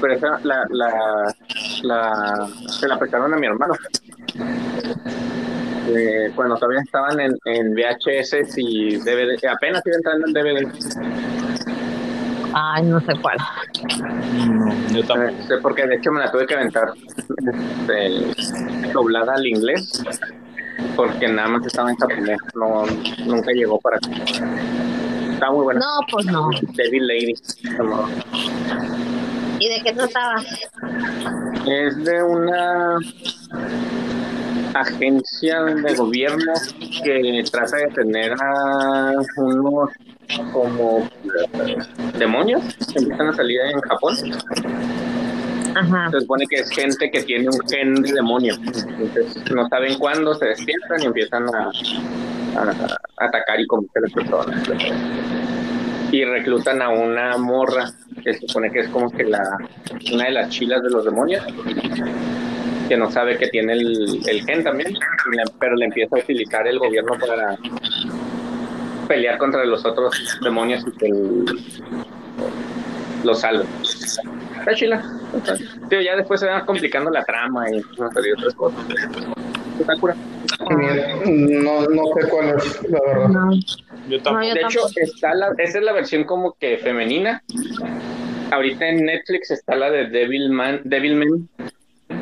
[0.00, 1.34] Pero esa la, la,
[1.82, 3.74] la, se la prestaron a mi hermano.
[5.88, 10.72] Eh, cuando todavía estaban en, en VHS y DVD, apenas iba entrando en DVD.
[12.54, 13.38] Ay, no sé cuál.
[14.48, 15.54] No, yo tampoco.
[15.54, 16.92] Eh, porque de hecho me la tuve que aventar
[17.86, 20.02] este, doblada al inglés
[20.96, 22.84] porque nada más estaba en japonés, no,
[23.26, 24.08] nunca llegó para acá.
[25.42, 25.80] Está muy buena.
[25.80, 26.50] No, pues no.
[26.76, 27.34] Devil Lady.
[29.58, 30.40] ¿Y de qué trataba?
[31.66, 32.96] Es de una
[34.72, 36.52] agencia de gobierno
[37.02, 39.90] que trata de tener a unos
[40.52, 41.08] como
[42.16, 44.16] demonios que empiezan a salir en Japón.
[45.74, 46.10] Ajá.
[46.12, 48.54] Se supone que es gente que tiene un gen de demonio.
[48.64, 51.72] Entonces no saben cuándo se despiertan y empiezan a,
[52.56, 54.62] a- atacar y cometer a las personas.
[56.10, 57.90] Y reclutan a una morra
[58.22, 59.42] que se supone que es como que la
[60.12, 61.42] una de las chilas de los demonios
[62.88, 64.94] que no sabe que tiene el, el gen también,
[65.58, 67.56] pero le empieza a utilizar el gobierno para
[69.08, 71.08] pelear contra los otros demonios y que
[73.24, 73.64] los salve.
[74.58, 75.02] Está chila.
[75.88, 78.80] Tío, ya después se va complicando la trama y otras cosas.
[81.26, 83.28] No, no sé cuál es, la verdad.
[83.28, 83.52] No.
[84.08, 84.46] Yo No, tampoco.
[84.46, 87.42] yo De hecho, está la, esa es la versión como que femenina.
[88.50, 91.48] Ahorita en Netflix está la de Devilman, Devilman,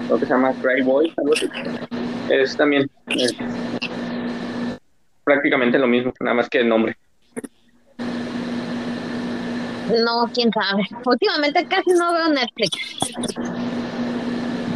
[0.09, 1.13] lo que se llama Cry Boy.
[2.29, 3.35] Es también es
[5.25, 6.97] prácticamente lo mismo, nada más que el nombre.
[10.05, 10.85] No, quién sabe.
[11.05, 12.71] Últimamente casi no veo Netflix.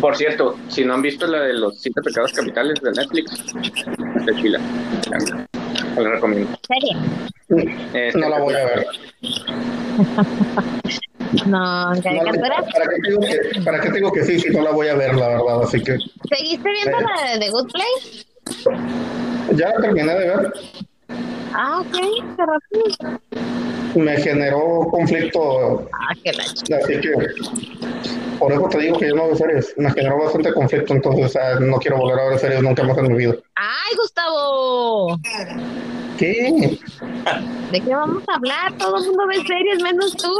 [0.05, 3.43] Por cierto, si no han visto la de los siete pecados capitales de Netflix,
[4.37, 4.61] chila.
[5.97, 6.59] Les recomiendo.
[6.69, 6.95] ¿Serie?
[7.95, 8.87] Este, No la voy a ver.
[11.47, 11.91] No.
[12.03, 14.39] ¿para, qué te digo que, ¿Para qué te digo que sí?
[14.39, 15.63] Si no la voy a ver, la verdad.
[15.63, 15.97] Así que
[16.29, 18.27] ¿Seguiste viendo la de The Good Place?
[19.57, 20.53] ya la terminé de ver.
[21.55, 21.93] Ah, ok,
[22.37, 23.21] qué rápido.
[23.95, 27.13] Me generó conflicto, Ah, qué así que
[28.39, 29.73] por eso te digo que yo no veo series.
[29.77, 33.13] Me generó bastante conflicto, entonces ah, no quiero volver a ver series nunca más en
[33.13, 33.35] mi vida.
[33.55, 35.19] ¡Ay, Gustavo!
[36.19, 36.79] ¿Qué?
[37.73, 38.73] ¿De qué vamos a hablar?
[38.79, 40.33] Todo el mundo ve series menos tú.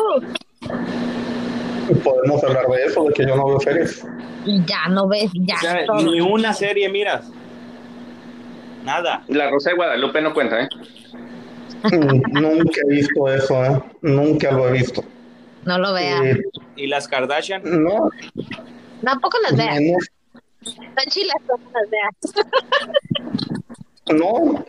[2.03, 4.05] Podemos hablar de eso, de que yo no veo series.
[4.67, 6.03] Ya no ves, ya O sea, todo.
[6.03, 7.31] ni una serie miras.
[8.85, 9.23] Nada.
[9.29, 10.69] La Rosa de Guadalupe no cuenta, ¿eh?
[11.93, 13.83] Nunca he visto eso, ¿eh?
[14.03, 15.05] Nunca lo he visto.
[15.65, 16.23] No lo veas.
[16.25, 16.43] Eh,
[16.77, 17.63] ¿Y las Kardashian?
[17.65, 18.11] no,
[19.03, 19.77] Tampoco las veas.
[19.81, 20.09] menos,
[20.63, 22.15] Están chilas, no las veas.
[24.19, 24.65] no,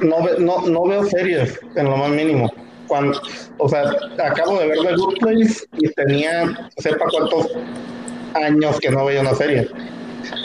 [0.00, 2.52] no, no, no veo series en lo más mínimo.
[2.86, 3.20] Cuando,
[3.58, 3.82] o sea,
[4.24, 7.48] acabo de ver The Good Place y tenía, sepa cuántos
[8.34, 9.68] años que no veía una serie.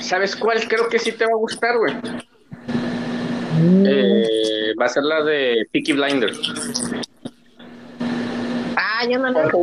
[0.01, 0.59] ¿Sabes cuál?
[0.67, 1.93] Creo que sí te va a gustar, güey.
[3.61, 6.39] Eh, va a ser la de Peaky Blinders.
[8.75, 9.59] Ah, yo no la ¿Cuánto,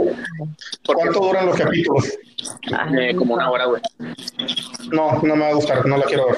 [0.86, 2.18] cuánto duran los capítulos?
[2.98, 3.82] eh, como una hora, güey.
[4.90, 6.36] No, no me va a gustar, no la quiero ver.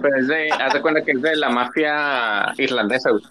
[0.00, 3.22] Pero es de, haz de cuenta que es de la mafia irlandesa, güey.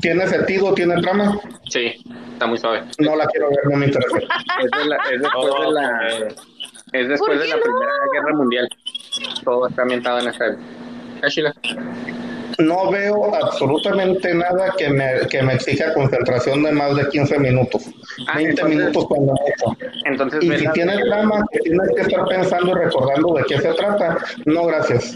[0.00, 0.72] ¿Tiene sentido?
[0.74, 1.38] ¿Tiene trama?
[1.68, 1.92] Sí,
[2.32, 2.84] está muy suave.
[2.98, 4.16] No la quiero ver, no me interesa.
[4.18, 6.28] Es, de la, es después de la,
[6.92, 7.62] es después ¿Por de la no?
[7.62, 8.68] Primera Guerra Mundial.
[9.44, 10.62] Todo está ambientado en esa época.
[12.58, 17.84] No veo absolutamente nada que me, que me exija concentración de más de 15 minutos.
[18.26, 19.78] Ah, 20 entonces- minutos cuando mucho.
[20.04, 23.58] Entonces, Y si la- tiene trama que tienes que estar pensando y recordando de qué
[23.60, 25.14] se trata, no gracias.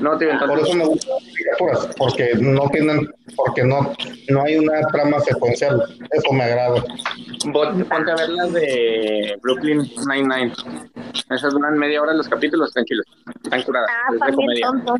[0.00, 3.92] no, tío, Por entonces, eso me gustan las caricaturas, porque no tienen, porque no,
[4.30, 5.80] no hay una trama secuencial.
[6.10, 6.82] Eso me agrada.
[7.52, 10.52] ponte a ver las de Brooklyn Nine-Nine.
[11.30, 13.06] Esas duran media hora los capítulos, chilos.
[13.44, 13.88] Están curadas.
[13.88, 14.66] Ah, es de comedia.
[14.66, 14.96] tontos.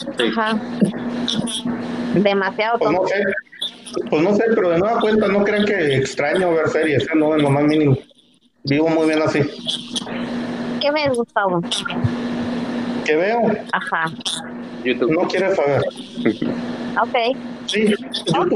[0.00, 0.24] Sí.
[0.36, 0.58] Ajá.
[2.14, 3.24] Demasiado Pues no sé,
[4.08, 7.12] pues no sé, pero de nueva cuenta no crean que extraño ver series, ¿eh?
[7.16, 7.96] no en lo más mínimo.
[8.64, 9.40] Vivo muy bien así.
[10.80, 11.60] ¿Qué ves, Gustavo?
[13.04, 13.40] ¿Qué veo?
[13.72, 14.12] Ajá.
[14.84, 15.12] YouTube.
[15.12, 15.82] No quieres saber.
[17.00, 17.36] Ok.
[17.66, 18.38] Sí, YouTube.
[18.38, 18.52] Ok.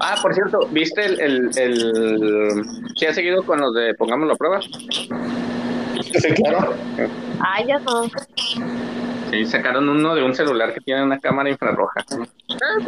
[0.00, 2.64] Ah, por cierto, ¿viste el, el, el...
[2.96, 4.60] ¿Sí has seguido con los de Pongámoslo a prueba?
[4.60, 6.74] Sí, claro.
[7.40, 8.02] Ay, ya no.
[9.30, 12.04] Sí, sacaron uno de un celular que tiene una cámara infrarroja.
[12.50, 12.78] Ah.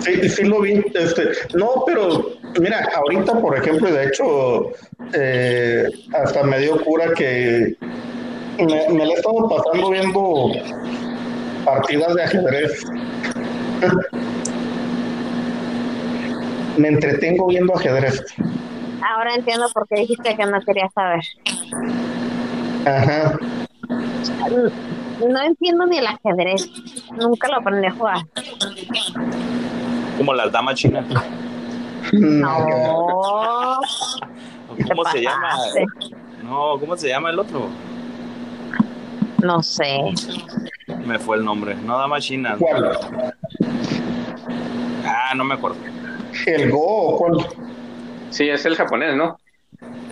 [0.00, 0.84] Sí, sí lo vi.
[0.94, 4.70] Este, no, pero mira, ahorita, por ejemplo, y de hecho,
[5.14, 7.76] eh, hasta me dio cura que
[8.58, 10.52] me, me la he estado pasando viendo
[11.64, 12.84] partidas de ajedrez.
[16.76, 18.24] me entretengo viendo ajedrez.
[19.02, 21.20] Ahora entiendo por qué dijiste que no querías saber.
[22.86, 23.38] Ajá.
[23.88, 26.70] No entiendo ni el ajedrez.
[27.16, 28.18] Nunca lo aprendí a jugar.
[30.16, 31.04] Como las damas chinas.
[32.12, 33.80] No.
[34.88, 35.50] ¿Cómo se llama?
[36.42, 37.68] No, ¿cómo se llama el otro?
[39.42, 40.00] No sé.
[41.04, 41.74] Me fue el nombre.
[41.74, 42.58] No damas chinas.
[42.58, 42.98] ¿Cuál?
[45.04, 45.76] Ah, no me acuerdo.
[46.46, 47.46] ¿El Go cuál?
[48.30, 49.38] Sí, es el japonés, ¿no?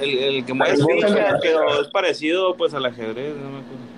[0.00, 3.34] El, el que mueve El el fichas, de- pero es parecido pues al ajedrez.
[3.36, 3.96] No me acuerdo.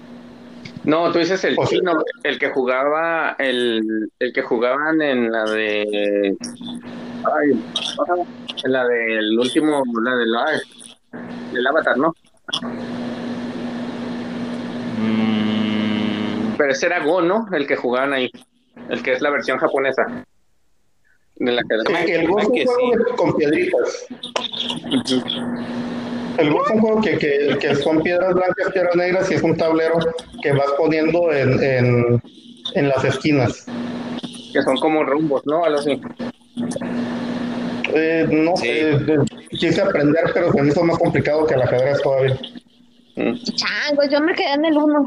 [0.84, 1.92] No, tú dices el chino,
[2.22, 6.34] el que jugaba, el, el que jugaban en la de...
[7.24, 7.62] Ay,
[8.64, 12.14] en la del último, la del Avatar, ¿no?
[14.98, 17.46] Mm, Pero ese era Go, ¿no?
[17.52, 18.30] El que jugaban ahí.
[18.88, 20.24] El que es la versión japonesa.
[21.40, 22.14] De la que...
[22.14, 23.16] El Go es un juego sí.
[23.16, 24.06] con piedritas.
[26.38, 29.42] El Go es un juego que, que, que son piedras blancas, piedras negras y es
[29.42, 29.98] un tablero
[30.42, 32.22] que vas poniendo en, en,
[32.74, 33.66] en las esquinas.
[34.52, 35.64] Que son como rumbos, ¿no?
[35.64, 36.00] Algo así.
[37.94, 38.66] Eh, no Sí.
[38.66, 38.98] sé,
[39.50, 42.38] quise aprender, pero se me hizo más complicado que el ajedrez todavía.
[43.16, 43.34] Mm.
[43.54, 45.04] Chango, yo me quedé en el uno.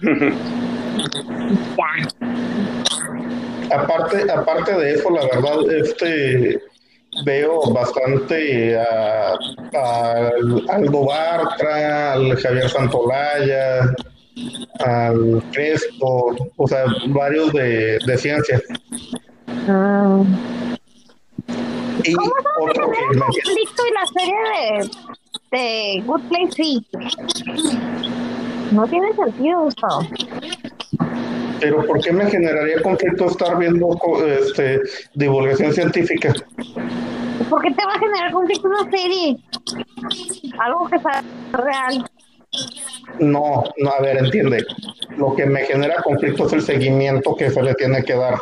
[3.72, 6.60] Aparte, aparte de eso, la verdad, este
[7.24, 9.34] veo bastante a,
[9.74, 10.30] a
[10.68, 13.94] Aldo Bartra, al Javier Santolaya,
[14.80, 18.60] al Crespo, o sea, varios de, de ciencia.
[19.66, 20.22] Mm.
[22.04, 24.90] Y ¿Cómo otro que me, conflicto y la serie
[25.50, 26.86] de, de Good Place sí?
[28.72, 30.02] No tiene sentido, Gustavo.
[31.60, 34.80] Pero ¿por qué me generaría conflicto estar viendo co- este,
[35.14, 36.32] divulgación científica?
[37.48, 39.36] ¿Por qué te va a generar conflicto una serie?
[40.58, 42.04] Algo que sea real.
[43.18, 44.64] No, no, a ver, entiende.
[45.16, 48.34] Lo que me genera conflicto es el seguimiento que se le tiene que dar.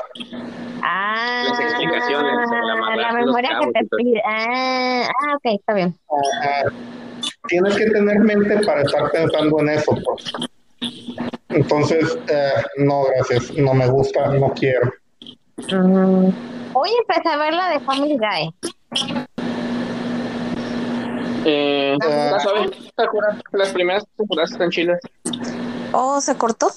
[0.82, 4.22] Ah, Las explicaciones, la la, memoria que te pide.
[4.24, 5.94] Ah, ah, ok, está bien.
[6.42, 6.62] Ah,
[7.48, 9.92] tienes que tener mente para estar pensando en eso.
[10.04, 11.27] pues.
[11.48, 14.92] Entonces, eh, no, gracias, no me gusta, no quiero.
[15.56, 16.30] Mm.
[16.74, 18.54] Hoy empecé a ver la de Family Guy.
[21.44, 22.30] Eh, Ah.
[22.32, 22.70] ¿la sabes?
[22.96, 23.38] Sakura?
[23.52, 25.00] Las primeras temporadas están chilas.
[25.92, 26.68] Oh, ¿se cortó?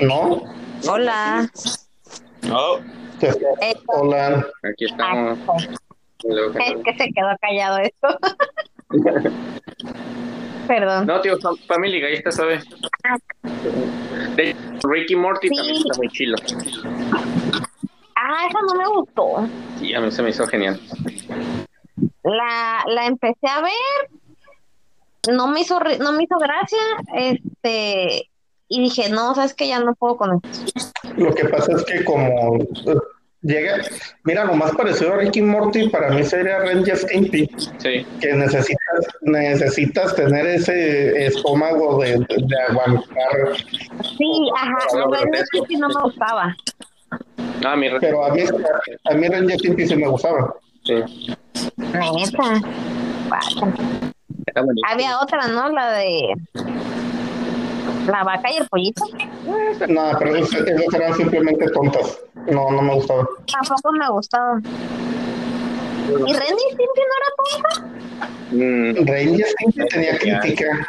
[0.00, 0.42] ¿No?
[0.88, 1.50] Hola.
[3.20, 4.46] Eh, Hola.
[4.62, 5.68] Aquí ah, estamos.
[6.24, 8.18] Es que se quedó callado esto.
[10.66, 11.06] Perdón.
[11.06, 12.60] No, tío, Fam- Family Guy está suave.
[14.36, 15.56] De Ricky Morty Sí.
[15.56, 16.36] también está muy chilo.
[18.16, 19.48] Ah, esa no me gustó.
[19.78, 20.80] Sí, a mí se me hizo genial.
[22.24, 26.78] La, la empecé a ver, no me hizo ri- no me hizo gracia,
[27.14, 28.28] este,
[28.68, 30.48] y dije, no, sabes que ya no puedo con esto.
[31.16, 32.58] Lo que pasa es que como
[33.46, 33.76] llega,
[34.24, 38.06] mira, lo más parecido a Ricky Morty para mí sería Ranger Stimpy, Sí.
[38.20, 43.56] que necesitas, necesitas tener ese estómago de, de- de aguantar.
[44.18, 46.56] Sí, ajá, grotesco, Stimpy no me gustaba.
[47.62, 48.42] No, a mi re- Pero a mí,
[49.10, 50.54] a mí Ranger Stimpy sí me gustaba.
[50.84, 50.94] sí.
[51.78, 52.60] Neta.
[54.88, 55.68] Había otra, ¿no?
[55.70, 56.34] La de
[58.06, 59.04] la vaca y el pollito.
[59.88, 60.60] No, pero esas,
[60.94, 62.18] eran simplemente tontas.
[62.50, 63.26] No, no me gustaba.
[63.52, 64.60] Tampoco me gustaba.
[66.08, 67.68] ¿Y Renny Stimpy no era tonta?
[68.52, 70.88] Mm, Ranger Stimpy tenía crítica.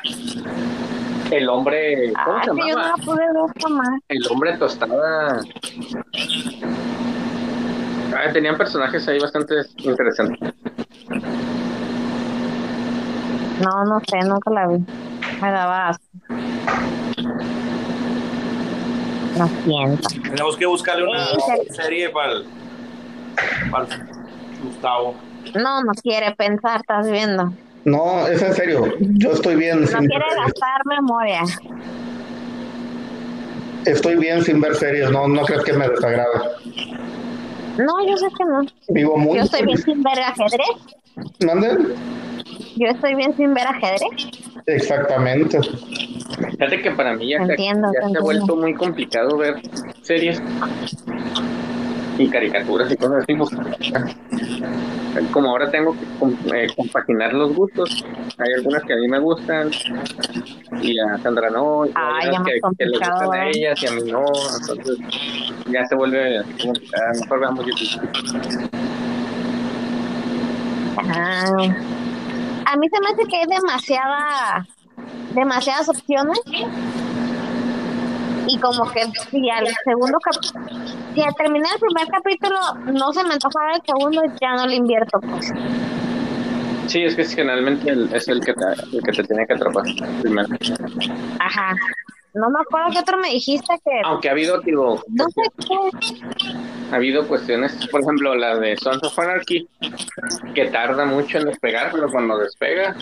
[1.32, 2.94] el hombre, ¿cómo Ah, se que yo no llamaba?
[2.98, 4.00] la pude ver jamás.
[4.10, 5.42] El hombre tostada.
[8.16, 10.54] Ah, tenían personajes ahí bastante interesantes.
[13.62, 14.84] No, no sé, nunca la vi.
[15.42, 16.04] Me daba asco.
[19.38, 20.10] Lo siento.
[20.24, 22.46] tenemos que buscarle una Sí, serie para el,
[23.72, 24.02] para el
[24.64, 25.16] Gustavo.
[25.56, 27.54] No, no quiere pensar, estás viendo.
[27.86, 28.84] No, es en serio.
[29.00, 31.42] Yo estoy bien No sin quiere gastar memoria.
[33.86, 36.42] estoy bien sin ver series, no, no crees que me desagrada.
[37.78, 38.62] No, yo sé que no.
[38.90, 40.68] Vivo muy Yo estoy bien sin ver ajedrez.
[41.46, 41.78] ¿Mande?
[42.76, 44.02] Yo estoy bien sin ver ajedrez.
[44.66, 45.60] Exactamente.
[46.52, 49.56] Fíjate que para mí ya, se- entiendo, ya se ha vuelto muy complicado ver
[50.02, 50.42] series
[52.18, 53.34] y caricaturas y cosas así.
[55.32, 58.04] Como ahora tengo que eh, compaginar los gustos,
[58.38, 59.72] hay algunas que a mí me gustan
[60.82, 63.50] y a Sandra no, y Ah, hay ya unas más que, que le gustan a
[63.50, 64.26] ellas y a mí no,
[64.60, 64.98] entonces
[65.72, 66.44] ya se vuelve ah,
[67.22, 68.10] mejor veamos YouTube.
[70.98, 71.46] Ah.
[72.66, 74.66] A mí se me hace que hay demasiada,
[75.34, 76.40] demasiadas opciones.
[78.50, 80.42] Y como que si al segundo cap-
[81.14, 82.58] si al terminar el primer capítulo
[82.94, 85.20] no se me antoja ver el segundo, ya no le invierto.
[85.20, 85.52] Pues.
[86.88, 89.84] Sí, es que generalmente el- es el que, te, el que te tiene que atrapar
[90.22, 90.48] primero.
[91.40, 91.76] Ajá.
[92.40, 94.02] No me acuerdo qué otro me dijiste que.
[94.06, 96.56] Aunque ha habido, digo, No sé qué.
[96.92, 99.68] ha habido cuestiones, por ejemplo, la de Sons of Anarchy,
[100.54, 102.96] que tarda mucho en despegar, pero cuando despega,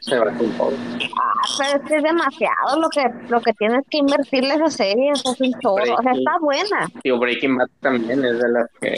[0.00, 0.72] se va con todo.
[1.20, 4.70] Ah, pero es que es demasiado lo que, lo que tienes que invertirle a esa
[4.70, 5.12] serie.
[5.12, 5.94] O sea, es un chorro.
[5.96, 6.88] O sea, está buena.
[7.02, 8.94] Digo, Breaking Bad también es de las que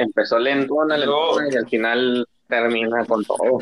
[0.00, 3.60] empezó lentona, lentona y al final termina con todo.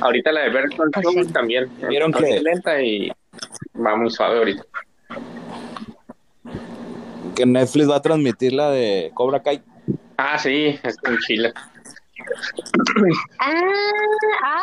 [0.00, 1.32] Ahorita la de Pues Saul sí.
[1.32, 1.68] también.
[1.88, 3.10] ¿Vieron que- lenta y
[3.74, 4.64] va muy suave ahorita.
[7.34, 9.62] Que Netflix va a transmitir la de Cobra Kai.
[10.16, 11.52] Ah, sí, es en Chile.
[13.40, 13.52] Ah,
[14.44, 14.62] ah,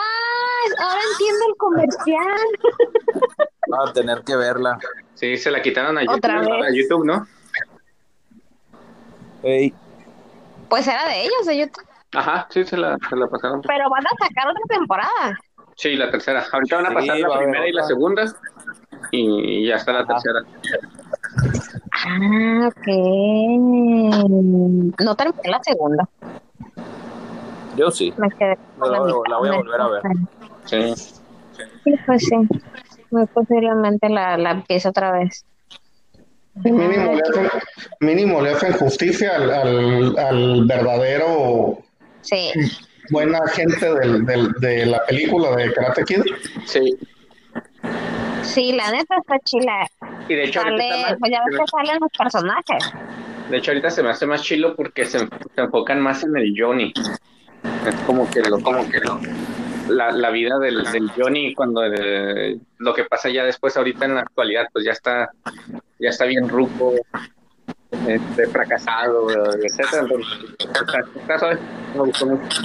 [0.79, 2.47] ahora entiendo el comercial.
[3.73, 4.77] Va a tener que verla.
[5.13, 6.49] Sí, se la quitaron a YouTube, Otra vez.
[6.49, 7.25] a YouTube, ¿no?
[10.69, 11.85] Pues era de ellos, de YouTube.
[12.13, 13.61] Ajá, sí, se la, se la pasaron.
[13.61, 15.39] Pero van a sacar otra temporada.
[15.75, 16.45] Sí, la tercera.
[16.51, 18.25] Ahorita van a Sí, pasar va la a primera y la segunda.
[19.11, 20.41] Y ya está la tercera.
[21.91, 22.87] Ah, ok.
[25.03, 26.07] No terminé la segunda.
[27.77, 28.13] yo sí.
[28.17, 29.29] Me quedé con La la voy- mitad.
[29.29, 30.01] la voy a volver a ver.
[30.65, 30.93] Sí.
[31.83, 32.35] Sí, pues sí.
[33.11, 35.45] Muy posiblemente la, la empiece otra vez.
[36.63, 37.49] Mínimo le hacen,
[37.99, 41.79] mínimo le hacen justicia al, al, al verdadero
[42.21, 42.49] Sí.
[43.11, 46.21] buena gente del, del, de la película de Karate Kid.
[46.65, 46.97] Sí.
[48.45, 49.87] Sí, la neta está chila.
[50.27, 52.93] Y de hecho, ahorita Sale, más- pues ya ves que salen los personajes.
[53.49, 56.53] De hecho, ahorita se me hace más chilo porque se, se enfocan más en el
[56.57, 56.93] Johnny.
[57.87, 59.19] Es como que lo, como que lo,
[59.89, 64.15] la, la vida del, del Johnny cuando eh, lo que pasa ya después ahorita en
[64.15, 65.29] la actualidad, pues ya está,
[65.99, 66.93] ya está bien ruco,
[68.07, 69.27] este, fracasado,
[69.63, 70.01] etcétera.
[70.03, 71.59] Entonces, está, está suave.
[71.93, 72.61] me gustó mucho.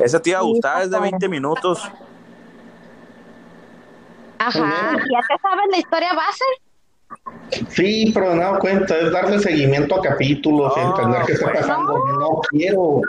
[0.00, 1.10] Esa te iba a gustar, es de padre.
[1.12, 1.90] 20 minutos.
[4.46, 4.92] Ajá.
[5.10, 6.44] ¿Ya te sabes la historia base?
[7.70, 11.52] Sí, pero he dado cuenta, es darle seguimiento a capítulos y No, entender qué está
[11.52, 12.04] pasando.
[12.18, 13.00] No quiero,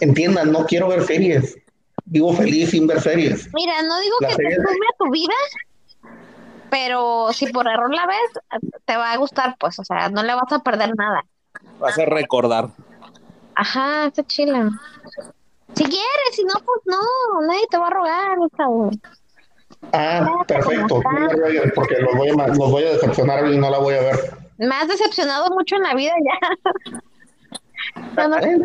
[0.00, 1.56] entiendan, no quiero ver series.
[2.04, 3.48] Vivo feliz sin ver series.
[3.52, 5.34] Mira, no digo La que te serie- sume a tu vida,
[6.70, 10.34] pero si por error la ves, te va a gustar, pues, o sea, no le
[10.34, 11.24] vas a perder nada.
[11.78, 12.68] Vas a recordar.
[13.54, 14.70] Ajá, está chila.
[15.74, 18.90] Si quieres, si no, pues no, nadie te va a rogar, Gustavo.
[19.92, 21.02] Ah, perfecto.
[21.02, 23.78] No la voy a- Porque los voy, a, los voy a decepcionar y no la
[23.78, 24.16] voy a ver.
[24.58, 27.02] Me has decepcionado mucho en la vida ya.
[28.16, 28.58] Ya no- ¿Eh?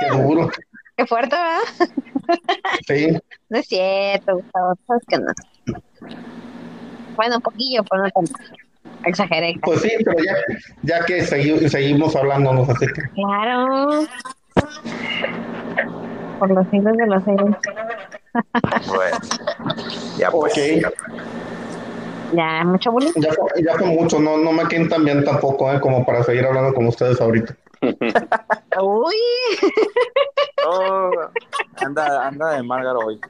[0.00, 0.50] Qué duro.
[0.96, 2.38] Qué fuerte, ¿verdad?
[2.86, 3.18] Sí.
[3.48, 5.32] No es cierto, Gustavo, sabes que no.
[7.16, 8.32] Bueno, un poquillo, pero no tanto.
[9.04, 9.54] Exageré.
[9.62, 10.34] Pues sí, pero ya,
[10.82, 13.02] ya que segui- seguimos hablándonos así que.
[13.14, 14.06] Claro.
[16.38, 17.56] Por los siglos de los siglos.
[18.88, 19.18] Bueno,
[20.18, 20.52] ya pues.
[20.52, 20.92] Ok,
[22.32, 23.12] Ya, mucho bullying.
[23.16, 25.80] ya, fue- ya fue mucho, no, no me queden tan bien tampoco, ¿eh?
[25.80, 27.54] como para seguir hablando con ustedes ahorita.
[28.82, 29.14] Uy,
[30.66, 31.10] Oh,
[31.84, 33.20] anda, anda de Márgaro hoy.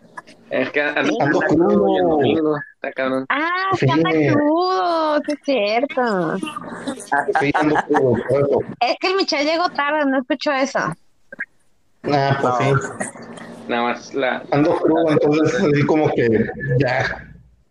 [0.50, 1.84] Es que anda, anda crudo
[2.18, 2.56] crudo.
[2.76, 3.26] está cabrón.
[3.28, 3.86] ah, Sí.
[3.86, 6.36] que anda crudo, sí es cierto.
[7.40, 8.58] Sí, ando crudo, por eso.
[8.80, 10.78] Es que el Michelle llegó tarde, no escuchó eso.
[12.12, 12.58] Ah, pues No.
[12.58, 13.08] sí.
[13.68, 16.28] Nada más la, Ando crudo, entonces así como que
[16.78, 17.28] ya.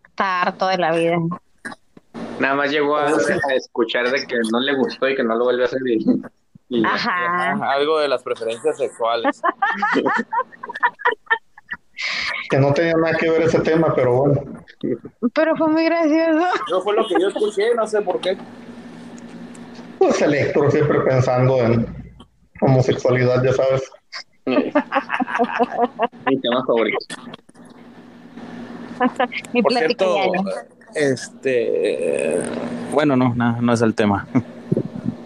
[0.08, 1.16] Está harto de la vida.
[2.40, 5.44] nada más llegó a, a escuchar de que no le gustó y que no lo
[5.44, 6.04] vuelve a hacer y,
[6.68, 7.52] y- Ajá.
[7.72, 9.40] Algo de las preferencias sexuales.
[12.50, 14.42] Que no tenía nada que ver ese tema, pero bueno.
[15.32, 16.46] Pero fue muy gracioso.
[16.66, 18.36] Eso fue lo que yo escuché, no sé por qué.
[19.98, 22.14] Pues Electro siempre pensando en
[22.60, 23.90] homosexualidad, ya sabes.
[26.26, 27.16] mi tema favorito.
[29.52, 30.16] Mi Por cierto,
[30.94, 32.40] este,
[32.92, 34.26] bueno, no, no, no es el tema.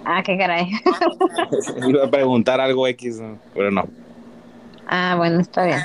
[0.04, 0.70] Ah, qué caray.
[1.86, 3.20] Iba a preguntar algo X,
[3.54, 3.84] pero no.
[4.86, 5.80] Ah, bueno, está bien.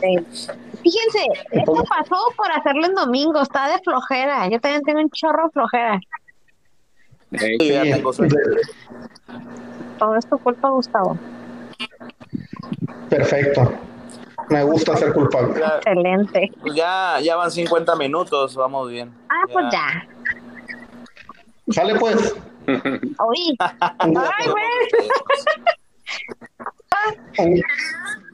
[0.00, 0.16] Sí.
[0.82, 4.48] Fíjense, esto pasó por hacerlo en domingo, está de flojera.
[4.48, 6.00] Yo también tengo un chorro de flojera.
[7.38, 7.58] Sí.
[9.98, 11.16] Todo es tu culpa, Gustavo.
[13.08, 13.72] Perfecto.
[14.50, 15.58] Me gusta ser culpable.
[15.60, 16.52] Ya, Excelente.
[16.60, 19.10] pues ya, ya van 50 minutos, vamos bien.
[19.28, 20.06] Ah, pues ya.
[21.72, 22.34] Sale pues.
[22.68, 23.56] Oí.
[24.04, 24.64] Un, Ay, güey.
[27.38, 27.62] un-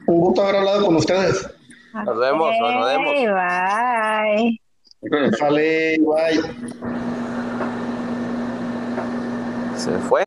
[0.07, 1.49] un gusto haber hablado con ustedes.
[1.93, 3.13] Nos vemos, nos vemos.
[3.15, 4.59] Bye.
[5.37, 6.41] Sale, bye.
[9.77, 10.23] Se fue.